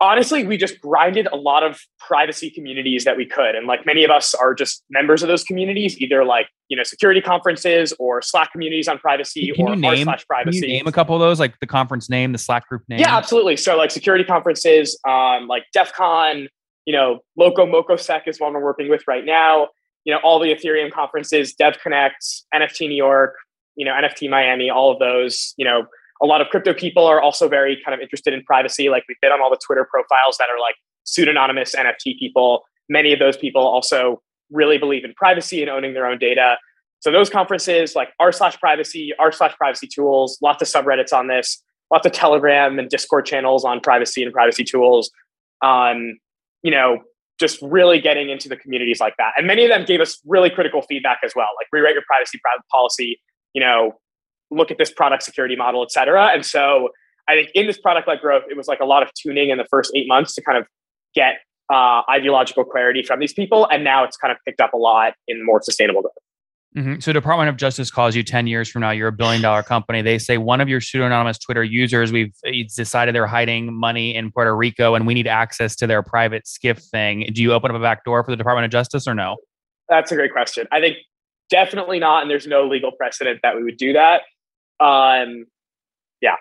honestly, 0.00 0.44
we 0.44 0.56
just 0.56 0.80
grinded 0.80 1.26
a 1.32 1.36
lot 1.36 1.62
of 1.62 1.80
privacy 1.98 2.50
communities 2.50 3.04
that 3.04 3.16
we 3.16 3.26
could. 3.26 3.54
And 3.54 3.66
like 3.66 3.86
many 3.86 4.04
of 4.04 4.10
us 4.10 4.34
are 4.34 4.54
just 4.54 4.84
members 4.90 5.22
of 5.22 5.28
those 5.28 5.44
communities, 5.44 5.98
either 5.98 6.24
like, 6.24 6.48
you 6.68 6.76
know, 6.76 6.82
security 6.82 7.20
conferences 7.20 7.92
or 7.98 8.22
Slack 8.22 8.52
communities 8.52 8.88
on 8.88 8.98
privacy 8.98 9.52
can 9.52 9.66
or 9.66 9.70
you 9.70 9.76
name, 9.76 10.04
slash 10.04 10.26
privacy. 10.26 10.60
Can 10.60 10.70
you 10.70 10.76
name 10.76 10.86
a 10.86 10.92
couple 10.92 11.14
of 11.14 11.20
those, 11.20 11.40
like 11.40 11.58
the 11.60 11.66
conference 11.66 12.08
name, 12.08 12.32
the 12.32 12.38
Slack 12.38 12.68
group 12.68 12.82
name? 12.88 13.00
Yeah, 13.00 13.16
absolutely. 13.16 13.56
So 13.56 13.76
like 13.76 13.90
security 13.90 14.24
conferences, 14.24 14.98
um, 15.08 15.48
like 15.48 15.64
DEF 15.72 15.92
CON, 15.92 16.48
you 16.86 16.92
know, 16.92 17.20
Loco 17.36 17.66
Moco 17.66 17.96
Sec 17.96 18.28
is 18.28 18.38
one 18.38 18.52
we're 18.52 18.62
working 18.62 18.88
with 18.88 19.02
right 19.08 19.24
now. 19.24 19.68
You 20.04 20.12
know, 20.12 20.20
all 20.22 20.38
the 20.38 20.54
Ethereum 20.54 20.92
conferences, 20.92 21.54
Dev 21.54 21.78
Connect, 21.82 22.24
NFT 22.54 22.88
New 22.88 22.96
York, 22.96 23.34
you 23.76 23.84
know, 23.84 23.92
NFT 23.92 24.28
Miami, 24.30 24.70
all 24.70 24.92
of 24.92 24.98
those, 24.98 25.54
you 25.56 25.64
know, 25.64 25.86
a 26.22 26.26
lot 26.26 26.40
of 26.40 26.48
crypto 26.48 26.72
people 26.72 27.04
are 27.06 27.20
also 27.20 27.48
very 27.48 27.80
kind 27.84 27.94
of 27.94 28.00
interested 28.00 28.32
in 28.32 28.42
privacy. 28.44 28.88
Like 28.88 29.04
we've 29.08 29.20
been 29.20 29.32
on 29.32 29.40
all 29.40 29.50
the 29.50 29.60
Twitter 29.64 29.86
profiles 29.90 30.36
that 30.38 30.48
are 30.48 30.60
like 30.60 30.76
pseudonymous 31.04 31.74
NFT 31.74 32.18
people. 32.18 32.64
Many 32.88 33.12
of 33.12 33.18
those 33.18 33.36
people 33.36 33.62
also 33.62 34.22
really 34.50 34.78
believe 34.78 35.04
in 35.04 35.12
privacy 35.14 35.60
and 35.62 35.70
owning 35.70 35.94
their 35.94 36.06
own 36.06 36.18
data. 36.18 36.56
So 37.00 37.10
those 37.10 37.28
conferences 37.28 37.94
like 37.94 38.10
r 38.20 38.32
slash 38.32 38.58
privacy, 38.58 39.12
r 39.18 39.32
slash 39.32 39.54
privacy 39.56 39.86
tools, 39.86 40.38
lots 40.40 40.62
of 40.62 40.68
subreddits 40.68 41.12
on 41.12 41.26
this, 41.26 41.62
lots 41.90 42.06
of 42.06 42.12
Telegram 42.12 42.78
and 42.78 42.88
Discord 42.88 43.26
channels 43.26 43.64
on 43.64 43.80
privacy 43.80 44.22
and 44.22 44.32
privacy 44.32 44.64
tools. 44.64 45.10
Um, 45.62 46.18
you 46.62 46.70
know, 46.70 47.02
just 47.40 47.60
really 47.62 48.00
getting 48.00 48.30
into 48.30 48.48
the 48.48 48.56
communities 48.56 49.00
like 49.00 49.14
that. 49.18 49.32
And 49.36 49.46
many 49.46 49.64
of 49.64 49.70
them 49.70 49.84
gave 49.84 50.00
us 50.00 50.20
really 50.24 50.50
critical 50.50 50.82
feedback 50.82 51.18
as 51.24 51.32
well, 51.34 51.48
like 51.58 51.66
rewrite 51.72 51.94
your 51.94 52.04
privacy 52.06 52.38
policy, 52.70 53.20
you 53.54 53.60
know, 53.60 53.92
look 54.50 54.70
at 54.70 54.78
this 54.78 54.92
product 54.92 55.22
security 55.22 55.56
model, 55.56 55.82
et 55.82 55.90
cetera. 55.90 56.26
And 56.26 56.46
so 56.46 56.90
I 57.28 57.34
think 57.34 57.50
in 57.54 57.66
this 57.66 57.78
product 57.78 58.06
led 58.06 58.20
growth, 58.20 58.44
it 58.48 58.56
was 58.56 58.68
like 58.68 58.80
a 58.80 58.84
lot 58.84 59.02
of 59.02 59.10
tuning 59.14 59.50
in 59.50 59.58
the 59.58 59.66
first 59.70 59.90
eight 59.96 60.06
months 60.06 60.34
to 60.34 60.42
kind 60.42 60.58
of 60.58 60.66
get 61.14 61.34
uh, 61.72 62.02
ideological 62.10 62.64
clarity 62.64 63.02
from 63.02 63.18
these 63.18 63.32
people. 63.32 63.66
And 63.70 63.82
now 63.82 64.04
it's 64.04 64.16
kind 64.16 64.30
of 64.30 64.38
picked 64.46 64.60
up 64.60 64.72
a 64.74 64.76
lot 64.76 65.14
in 65.26 65.44
more 65.44 65.60
sustainable 65.62 66.02
growth. 66.02 66.12
Mm-hmm. 66.76 66.98
So 66.98 67.12
Department 67.12 67.48
of 67.48 67.56
Justice 67.56 67.90
calls 67.90 68.16
you 68.16 68.24
10 68.24 68.48
years 68.48 68.68
from 68.68 68.80
now, 68.80 68.90
you're 68.90 69.08
a 69.08 69.12
billion 69.12 69.40
dollar 69.40 69.62
company. 69.62 70.02
They 70.02 70.18
say 70.18 70.38
one 70.38 70.60
of 70.60 70.68
your 70.68 70.80
pseudonymous 70.80 71.38
Twitter 71.38 71.62
users, 71.62 72.10
we've 72.10 72.34
decided 72.74 73.14
they're 73.14 73.28
hiding 73.28 73.72
money 73.72 74.14
in 74.14 74.32
Puerto 74.32 74.54
Rico 74.56 74.96
and 74.96 75.06
we 75.06 75.14
need 75.14 75.28
access 75.28 75.76
to 75.76 75.86
their 75.86 76.02
private 76.02 76.48
skiff 76.48 76.78
thing. 76.78 77.30
Do 77.32 77.42
you 77.42 77.52
open 77.52 77.70
up 77.70 77.76
a 77.76 77.80
back 77.80 78.04
door 78.04 78.24
for 78.24 78.32
the 78.32 78.36
Department 78.36 78.64
of 78.64 78.72
Justice 78.72 79.06
or 79.06 79.14
no? 79.14 79.36
That's 79.88 80.10
a 80.10 80.16
great 80.16 80.32
question. 80.32 80.66
I 80.72 80.80
think 80.80 80.96
definitely 81.48 82.00
not. 82.00 82.22
And 82.22 82.30
there's 82.30 82.46
no 82.46 82.66
legal 82.66 82.90
precedent 82.90 83.40
that 83.44 83.54
we 83.54 83.62
would 83.62 83.76
do 83.76 83.92
that. 83.92 84.22
Um, 84.80 85.46
yeah. 86.20 86.36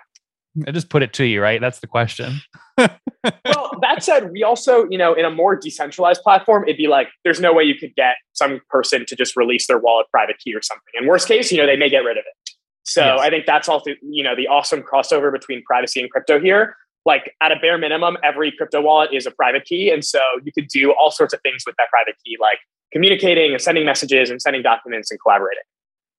I 0.67 0.71
just 0.71 0.89
put 0.89 1.03
it 1.03 1.13
to 1.13 1.25
you, 1.25 1.41
right? 1.41 1.61
That's 1.61 1.79
the 1.79 1.87
question. 1.87 2.41
well, 2.77 3.62
that 3.93 4.03
said, 4.03 4.31
we 4.31 4.43
also, 4.43 4.87
you 4.89 4.97
know, 4.97 5.13
in 5.13 5.25
a 5.25 5.31
more 5.31 5.55
decentralized 5.55 6.21
platform, 6.21 6.63
it'd 6.63 6.77
be 6.77 6.87
like 6.87 7.09
there's 7.23 7.39
no 7.39 7.53
way 7.53 7.63
you 7.63 7.75
could 7.75 7.95
get 7.95 8.15
some 8.33 8.61
person 8.69 9.05
to 9.07 9.15
just 9.15 9.35
release 9.35 9.67
their 9.67 9.79
wallet 9.79 10.07
private 10.11 10.37
key 10.39 10.53
or 10.53 10.61
something. 10.61 10.93
In 10.99 11.07
worst 11.07 11.27
case, 11.27 11.51
you 11.51 11.57
know, 11.57 11.65
they 11.65 11.77
may 11.77 11.89
get 11.89 11.99
rid 11.99 12.17
of 12.17 12.23
it. 12.25 12.53
So 12.83 13.01
yes. 13.01 13.19
I 13.21 13.29
think 13.29 13.45
that's 13.45 13.69
also, 13.69 13.91
you 14.01 14.23
know, 14.23 14.35
the 14.35 14.47
awesome 14.47 14.83
crossover 14.83 15.31
between 15.31 15.63
privacy 15.63 16.01
and 16.01 16.09
crypto 16.09 16.39
here. 16.39 16.75
Like 17.05 17.33
at 17.41 17.51
a 17.51 17.55
bare 17.61 17.77
minimum, 17.77 18.17
every 18.23 18.51
crypto 18.51 18.81
wallet 18.81 19.09
is 19.13 19.25
a 19.25 19.31
private 19.31 19.65
key. 19.65 19.89
And 19.89 20.03
so 20.03 20.19
you 20.43 20.51
could 20.51 20.67
do 20.67 20.93
all 20.93 21.11
sorts 21.11 21.33
of 21.33 21.41
things 21.41 21.63
with 21.65 21.75
that 21.77 21.87
private 21.89 22.15
key, 22.25 22.37
like 22.39 22.59
communicating 22.91 23.51
and 23.51 23.61
sending 23.61 23.85
messages 23.85 24.29
and 24.29 24.41
sending 24.41 24.61
documents 24.61 25.11
and 25.11 25.19
collaborating. 25.21 25.63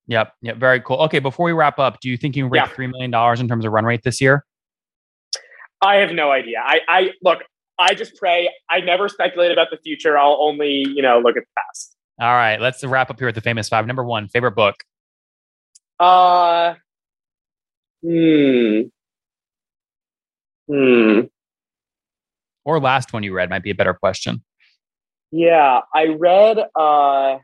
Yep. 0.07 0.35
Yep. 0.43 0.57
Very 0.59 0.81
cool. 0.81 0.99
Okay. 1.03 1.19
Before 1.19 1.47
we 1.47 1.53
wrap 1.53 1.79
up, 1.79 2.01
do 2.01 2.11
you 2.11 2.17
think 2.17 2.37
you 2.37 2.45
can 2.45 2.51
break 2.51 2.63
yeah. 2.63 2.69
$3 2.69 2.91
million 2.91 3.41
in 3.41 3.49
terms 3.49 3.65
of 3.65 3.73
run 3.73 3.85
rate 3.85 4.03
this 4.05 4.21
year? 4.21 4.45
I 5.81 5.97
have 5.97 6.13
no 6.13 6.31
idea. 6.31 6.63
I, 6.65 6.81
I 6.89 7.11
look, 7.23 7.41
I 7.79 7.95
just 7.95 8.17
pray. 8.17 8.51
I 8.71 8.81
never 8.81 9.09
speculate 9.09 9.53
about 9.53 9.69
the 9.71 9.79
future. 9.79 10.19
I'll 10.19 10.39
only, 10.41 10.85
you 10.95 11.03
know, 11.03 11.19
look 11.19 11.37
at 11.37 11.43
the 11.43 11.53
past. 11.57 11.97
All 12.21 12.35
right. 12.35 12.61
Let's 12.61 12.85
wrap 12.85 13.11
up 13.11 13.19
here 13.19 13.27
with 13.27 13.35
the 13.35 13.41
famous 13.41 13.69
five. 13.69 13.87
Number 13.87 14.05
one, 14.05 14.29
favorite 14.29 14.55
book. 14.55 14.77
Uh, 15.99 16.75
hmm. 18.03 18.83
Hmm. 20.69 21.21
Or 22.65 22.81
last 22.81 23.13
one 23.13 23.23
you 23.23 23.35
read 23.35 23.51
might 23.51 23.63
be 23.63 23.71
a 23.71 23.75
better 23.75 23.95
question. 23.95 24.43
Yeah, 25.31 25.81
I 25.93 26.07
read 26.07 26.59
uh 26.79 27.39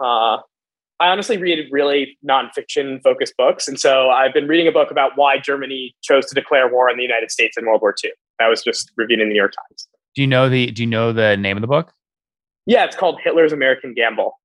uh 0.00 0.38
I 1.00 1.08
honestly 1.08 1.36
read 1.36 1.68
really 1.70 2.18
nonfiction 2.28 3.02
focused 3.02 3.34
books. 3.36 3.66
And 3.66 3.80
so 3.80 4.10
I've 4.10 4.34
been 4.34 4.46
reading 4.46 4.68
a 4.68 4.72
book 4.72 4.90
about 4.90 5.12
why 5.16 5.38
Germany 5.38 5.94
chose 6.02 6.26
to 6.26 6.34
declare 6.34 6.70
war 6.70 6.90
on 6.90 6.96
the 6.96 7.02
United 7.02 7.30
States 7.30 7.56
in 7.56 7.66
World 7.66 7.82
War 7.82 7.94
II. 8.02 8.10
That 8.38 8.48
was 8.48 8.62
just 8.62 8.90
reviewed 8.96 9.20
in 9.20 9.28
the 9.28 9.32
New 9.32 9.38
York 9.38 9.52
Times. 9.52 9.88
Do 10.14 10.22
you 10.22 10.28
know 10.28 10.48
the 10.48 10.70
do 10.70 10.82
you 10.82 10.88
know 10.88 11.12
the 11.12 11.36
name 11.36 11.56
of 11.56 11.60
the 11.60 11.66
book? 11.66 11.92
Yeah, 12.66 12.84
it's 12.84 12.96
called 12.96 13.20
Hitler's 13.22 13.52
American 13.52 13.94
Gamble. 13.94 14.38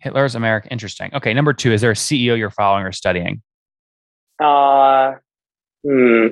Hitler's 0.00 0.34
American 0.34 0.70
interesting. 0.70 1.14
Okay, 1.14 1.32
number 1.32 1.52
two, 1.52 1.72
is 1.72 1.80
there 1.80 1.92
a 1.92 1.94
CEO 1.94 2.36
you're 2.36 2.50
following 2.50 2.84
or 2.84 2.92
studying? 2.92 3.42
Uh 4.42 5.12
hmm. 5.86 6.28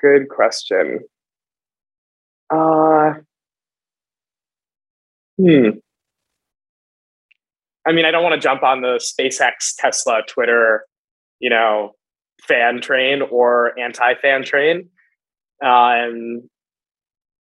Good 0.00 0.28
question. 0.28 1.00
Uh 2.50 3.14
hmm. 5.38 5.68
I 7.86 7.92
mean, 7.92 8.04
I 8.04 8.10
don't 8.10 8.22
want 8.22 8.34
to 8.34 8.40
jump 8.40 8.64
on 8.64 8.80
the 8.80 8.98
SpaceX, 8.98 9.74
Tesla, 9.78 10.22
Twitter, 10.28 10.84
you 11.38 11.50
know, 11.50 11.92
fan 12.42 12.80
train 12.80 13.22
or 13.22 13.78
anti-fan 13.78 14.44
train. 14.44 14.88
Um, 15.64 16.48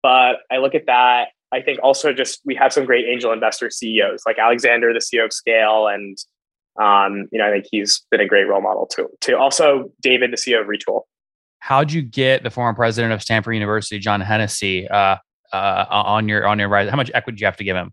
but 0.03 0.39
I 0.51 0.59
look 0.59 0.75
at 0.75 0.87
that. 0.87 1.29
I 1.53 1.61
think 1.61 1.79
also 1.83 2.13
just 2.13 2.41
we 2.45 2.55
have 2.55 2.73
some 2.73 2.85
great 2.85 3.05
angel 3.07 3.33
investor 3.33 3.71
CEOs 3.71 4.23
like 4.27 4.39
Alexander, 4.39 4.93
the 4.93 5.01
CEO 5.01 5.25
of 5.25 5.33
Scale, 5.33 5.87
and 5.87 6.17
um, 6.81 7.29
you 7.31 7.39
know 7.39 7.47
I 7.47 7.53
think 7.53 7.67
he's 7.71 8.05
been 8.11 8.21
a 8.21 8.27
great 8.27 8.49
role 8.49 8.63
model 8.63 8.87
too. 8.87 9.09
To 9.23 9.39
also 9.39 9.93
David, 10.01 10.33
the 10.33 10.37
CEO 10.37 10.61
of 10.61 10.67
Retool. 10.67 11.03
How'd 11.59 11.93
you 11.93 12.03
get 12.03 12.43
the 12.43 12.51
former 12.51 12.75
president 12.75 13.13
of 13.13 13.23
Stanford 13.23 13.55
University, 13.55 13.99
John 13.99 14.21
Hennessy, 14.21 14.89
uh, 14.89 15.17
uh, 15.53 15.87
on 15.91 16.29
your 16.29 16.47
on 16.47 16.59
your 16.59 16.69
rise? 16.69 16.89
How 16.89 16.97
much 16.97 17.11
equity 17.15 17.37
do 17.37 17.43
you 17.43 17.47
have 17.47 17.57
to 17.59 17.65
give 17.65 17.77
him? 17.77 17.93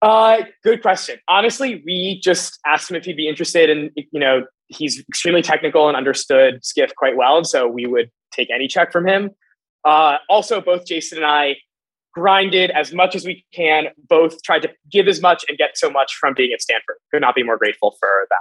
Uh, 0.00 0.38
good 0.64 0.82
question. 0.82 1.18
Honestly, 1.28 1.80
we 1.86 2.20
just 2.20 2.58
asked 2.66 2.90
him 2.90 2.96
if 2.96 3.04
he'd 3.04 3.16
be 3.16 3.28
interested, 3.28 3.70
and 3.70 3.90
you 3.94 4.18
know, 4.18 4.44
he's 4.72 5.00
extremely 5.08 5.42
technical 5.42 5.88
and 5.88 5.96
understood 5.96 6.64
Skiff 6.64 6.94
quite 6.96 7.16
well, 7.16 7.36
and 7.36 7.46
so 7.46 7.68
we 7.68 7.86
would 7.86 8.10
take 8.32 8.48
any 8.54 8.68
check 8.68 8.92
from 8.92 9.06
him. 9.06 9.30
Uh, 9.84 10.18
also, 10.28 10.60
both 10.60 10.86
Jason 10.86 11.18
and 11.18 11.26
I 11.26 11.56
grinded 12.14 12.70
as 12.70 12.92
much 12.92 13.14
as 13.14 13.24
we 13.24 13.44
can. 13.54 13.86
Both 14.08 14.42
tried 14.42 14.62
to 14.62 14.70
give 14.90 15.08
as 15.08 15.20
much 15.20 15.44
and 15.48 15.58
get 15.58 15.76
so 15.76 15.90
much 15.90 16.14
from 16.14 16.34
being 16.34 16.52
at 16.52 16.60
Stanford. 16.60 16.96
Could 17.12 17.20
not 17.20 17.34
be 17.34 17.42
more 17.42 17.58
grateful 17.58 17.96
for 17.98 18.08
that. 18.28 18.36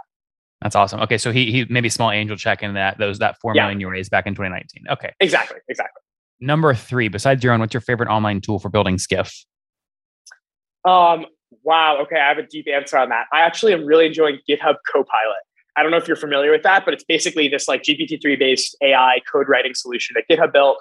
That's 0.61 0.75
awesome. 0.75 1.01
Okay, 1.01 1.17
so 1.17 1.31
he 1.31 1.51
he 1.51 1.65
maybe 1.69 1.89
small 1.89 2.11
angel 2.11 2.37
check 2.37 2.61
in 2.63 2.73
that 2.75 2.97
those 2.97 3.19
that 3.19 3.39
four 3.41 3.53
yeah. 3.55 3.63
million 3.63 3.79
you 3.79 3.89
raised 3.89 4.11
back 4.11 4.27
in 4.27 4.35
2019. 4.35 4.83
Okay, 4.91 5.13
exactly, 5.19 5.57
exactly. 5.67 6.01
Number 6.39 6.73
three, 6.73 7.07
besides 7.07 7.43
your 7.43 7.53
own, 7.53 7.59
what's 7.59 7.73
your 7.73 7.81
favorite 7.81 8.09
online 8.09 8.41
tool 8.41 8.59
for 8.59 8.69
building 8.69 8.97
Skiff? 8.97 9.45
Um, 10.85 11.25
Wow. 11.63 11.99
Okay. 12.03 12.19
I 12.19 12.29
have 12.29 12.37
a 12.37 12.47
deep 12.47 12.67
answer 12.67 12.97
on 12.97 13.09
that. 13.09 13.25
I 13.33 13.41
actually 13.41 13.73
am 13.73 13.85
really 13.85 14.07
enjoying 14.07 14.39
GitHub 14.49 14.75
Copilot. 14.91 15.43
I 15.77 15.83
don't 15.83 15.91
know 15.91 15.97
if 15.97 16.07
you're 16.07 16.17
familiar 16.17 16.51
with 16.51 16.63
that, 16.63 16.83
but 16.85 16.93
it's 16.93 17.03
basically 17.03 17.47
this 17.47 17.67
like 17.67 17.83
GPT-3 17.83 18.37
based 18.37 18.75
AI 18.81 19.21
code 19.31 19.47
writing 19.47 19.73
solution 19.73 20.15
that 20.15 20.25
GitHub 20.29 20.51
built. 20.51 20.77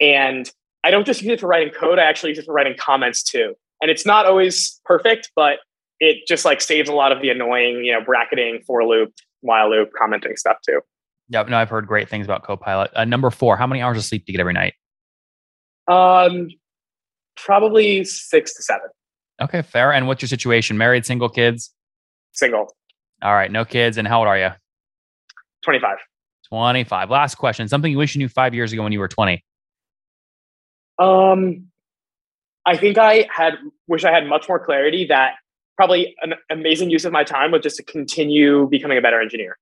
And 0.00 0.50
I 0.82 0.90
don't 0.90 1.06
just 1.06 1.22
use 1.22 1.32
it 1.32 1.40
for 1.40 1.46
writing 1.46 1.72
code. 1.72 1.98
I 1.98 2.02
actually 2.02 2.30
use 2.30 2.38
it 2.38 2.44
for 2.44 2.52
writing 2.52 2.74
comments 2.78 3.22
too. 3.22 3.54
And 3.80 3.90
it's 3.90 4.04
not 4.04 4.26
always 4.26 4.80
perfect, 4.84 5.30
but 5.34 5.58
it 5.98 6.26
just 6.28 6.44
like 6.44 6.60
saves 6.60 6.88
a 6.88 6.92
lot 6.92 7.12
of 7.12 7.22
the 7.22 7.30
annoying, 7.30 7.84
you 7.84 7.92
know, 7.92 8.04
bracketing, 8.04 8.60
for 8.66 8.84
loop, 8.84 9.14
while 9.40 9.70
loop, 9.70 9.90
commenting 9.98 10.36
stuff 10.36 10.56
too. 10.66 10.80
Yep. 11.30 11.48
No, 11.48 11.56
I've 11.56 11.70
heard 11.70 11.86
great 11.86 12.08
things 12.08 12.26
about 12.26 12.44
Copilot. 12.44 12.90
Uh, 12.94 13.04
number 13.04 13.30
four, 13.30 13.56
how 13.56 13.66
many 13.66 13.80
hours 13.80 13.96
of 13.96 14.04
sleep 14.04 14.26
do 14.26 14.32
you 14.32 14.36
get 14.36 14.40
every 14.40 14.52
night? 14.52 14.74
Um, 15.88 16.48
probably 17.36 18.04
six 18.04 18.54
to 18.54 18.62
seven. 18.62 18.88
Okay, 19.40 19.62
fair. 19.62 19.92
And 19.92 20.06
what's 20.06 20.22
your 20.22 20.28
situation? 20.28 20.78
Married, 20.78 21.06
single, 21.06 21.28
kids? 21.28 21.72
Single. 22.32 22.74
All 23.22 23.34
right, 23.34 23.50
no 23.50 23.64
kids. 23.64 23.96
And 23.96 24.06
how 24.06 24.18
old 24.18 24.28
are 24.28 24.38
you? 24.38 24.50
25. 25.64 25.98
25. 26.48 27.10
Last 27.10 27.36
question. 27.36 27.68
Something 27.68 27.92
you 27.92 27.98
wish 27.98 28.14
you 28.14 28.18
knew 28.18 28.28
five 28.28 28.54
years 28.54 28.72
ago 28.72 28.82
when 28.82 28.92
you 28.92 29.00
were 29.00 29.08
20? 29.08 29.42
Um, 30.98 31.66
I 32.66 32.76
think 32.76 32.98
I 32.98 33.26
had 33.34 33.54
wish 33.88 34.04
I 34.04 34.12
had 34.12 34.26
much 34.26 34.48
more 34.48 34.64
clarity 34.64 35.06
that 35.06 35.34
probably 35.76 36.14
an 36.22 36.34
amazing 36.50 36.90
use 36.90 37.04
of 37.04 37.12
my 37.12 37.24
time 37.24 37.50
was 37.50 37.62
just 37.62 37.76
to 37.76 37.82
continue 37.82 38.68
becoming 38.68 38.96
a 38.98 39.00
better 39.00 39.20
engineer. 39.20 39.58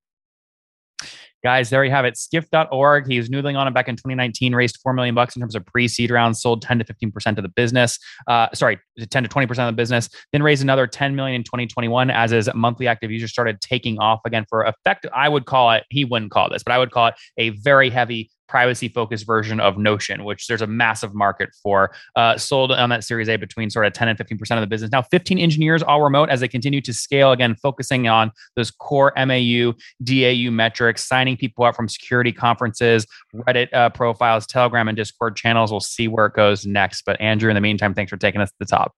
Guys, 1.42 1.70
there 1.70 1.84
you 1.84 1.90
have 1.90 2.04
it. 2.04 2.16
Skiff.org. 2.16 3.08
He 3.08 3.18
was 3.18 3.28
noodling 3.28 3.56
on 3.56 3.66
it 3.66 3.74
back 3.74 3.88
in 3.88 3.96
2019, 3.96 4.54
raised 4.54 4.78
4 4.82 4.92
million 4.92 5.14
bucks 5.14 5.34
in 5.34 5.40
terms 5.40 5.56
of 5.56 5.66
pre-seed 5.66 6.10
rounds, 6.10 6.40
sold 6.40 6.62
10 6.62 6.78
to 6.78 6.84
15% 6.84 7.36
of 7.36 7.42
the 7.42 7.48
business. 7.48 7.98
Uh, 8.28 8.46
sorry, 8.54 8.78
10 8.98 9.24
to 9.24 9.28
20% 9.28 9.50
of 9.50 9.66
the 9.66 9.72
business, 9.72 10.08
then 10.32 10.42
raised 10.42 10.62
another 10.62 10.86
10 10.86 11.16
million 11.16 11.36
in 11.36 11.42
2021 11.42 12.10
as 12.10 12.30
his 12.30 12.48
monthly 12.54 12.86
active 12.86 13.10
users 13.10 13.30
started 13.30 13.60
taking 13.60 13.98
off 13.98 14.20
again 14.24 14.46
for 14.48 14.62
effect. 14.62 15.04
I 15.14 15.28
would 15.28 15.46
call 15.46 15.72
it, 15.72 15.84
he 15.90 16.04
wouldn't 16.04 16.30
call 16.30 16.48
this, 16.48 16.62
but 16.62 16.72
I 16.72 16.78
would 16.78 16.92
call 16.92 17.08
it 17.08 17.14
a 17.36 17.50
very 17.50 17.90
heavy 17.90 18.30
privacy 18.52 18.86
focused 18.86 19.24
version 19.24 19.60
of 19.60 19.78
Notion, 19.78 20.24
which 20.24 20.46
there's 20.46 20.60
a 20.60 20.66
massive 20.66 21.14
market 21.14 21.48
for. 21.62 21.90
Uh, 22.16 22.36
sold 22.36 22.70
on 22.70 22.90
that 22.90 23.02
Series 23.02 23.30
A 23.30 23.36
between 23.36 23.70
sort 23.70 23.86
of 23.86 23.94
10 23.94 24.08
and 24.08 24.18
15% 24.18 24.56
of 24.56 24.60
the 24.60 24.66
business. 24.66 24.92
Now, 24.92 25.00
15 25.00 25.38
engineers 25.38 25.82
all 25.82 26.02
remote 26.02 26.28
as 26.28 26.40
they 26.40 26.48
continue 26.48 26.82
to 26.82 26.92
scale, 26.92 27.32
again, 27.32 27.54
focusing 27.54 28.08
on 28.08 28.30
those 28.54 28.70
core 28.70 29.10
MAU, 29.16 29.72
DAU 30.04 30.50
metrics, 30.50 31.02
signing 31.02 31.38
people 31.38 31.64
up 31.64 31.74
from 31.74 31.88
security 31.88 32.30
conferences, 32.30 33.06
Reddit 33.34 33.72
uh, 33.72 33.88
profiles, 33.88 34.46
Telegram, 34.46 34.86
and 34.86 34.98
Discord 34.98 35.34
channels. 35.34 35.70
We'll 35.70 35.80
see 35.80 36.06
where 36.06 36.26
it 36.26 36.34
goes 36.34 36.66
next. 36.66 37.06
But 37.06 37.18
Andrew, 37.22 37.48
in 37.48 37.54
the 37.54 37.62
meantime, 37.62 37.94
thanks 37.94 38.10
for 38.10 38.18
taking 38.18 38.42
us 38.42 38.50
to 38.50 38.56
the 38.60 38.66
top. 38.66 38.92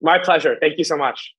My 0.00 0.18
pleasure. 0.18 0.56
Thank 0.60 0.78
you 0.78 0.84
so 0.84 0.96
much. 0.96 1.34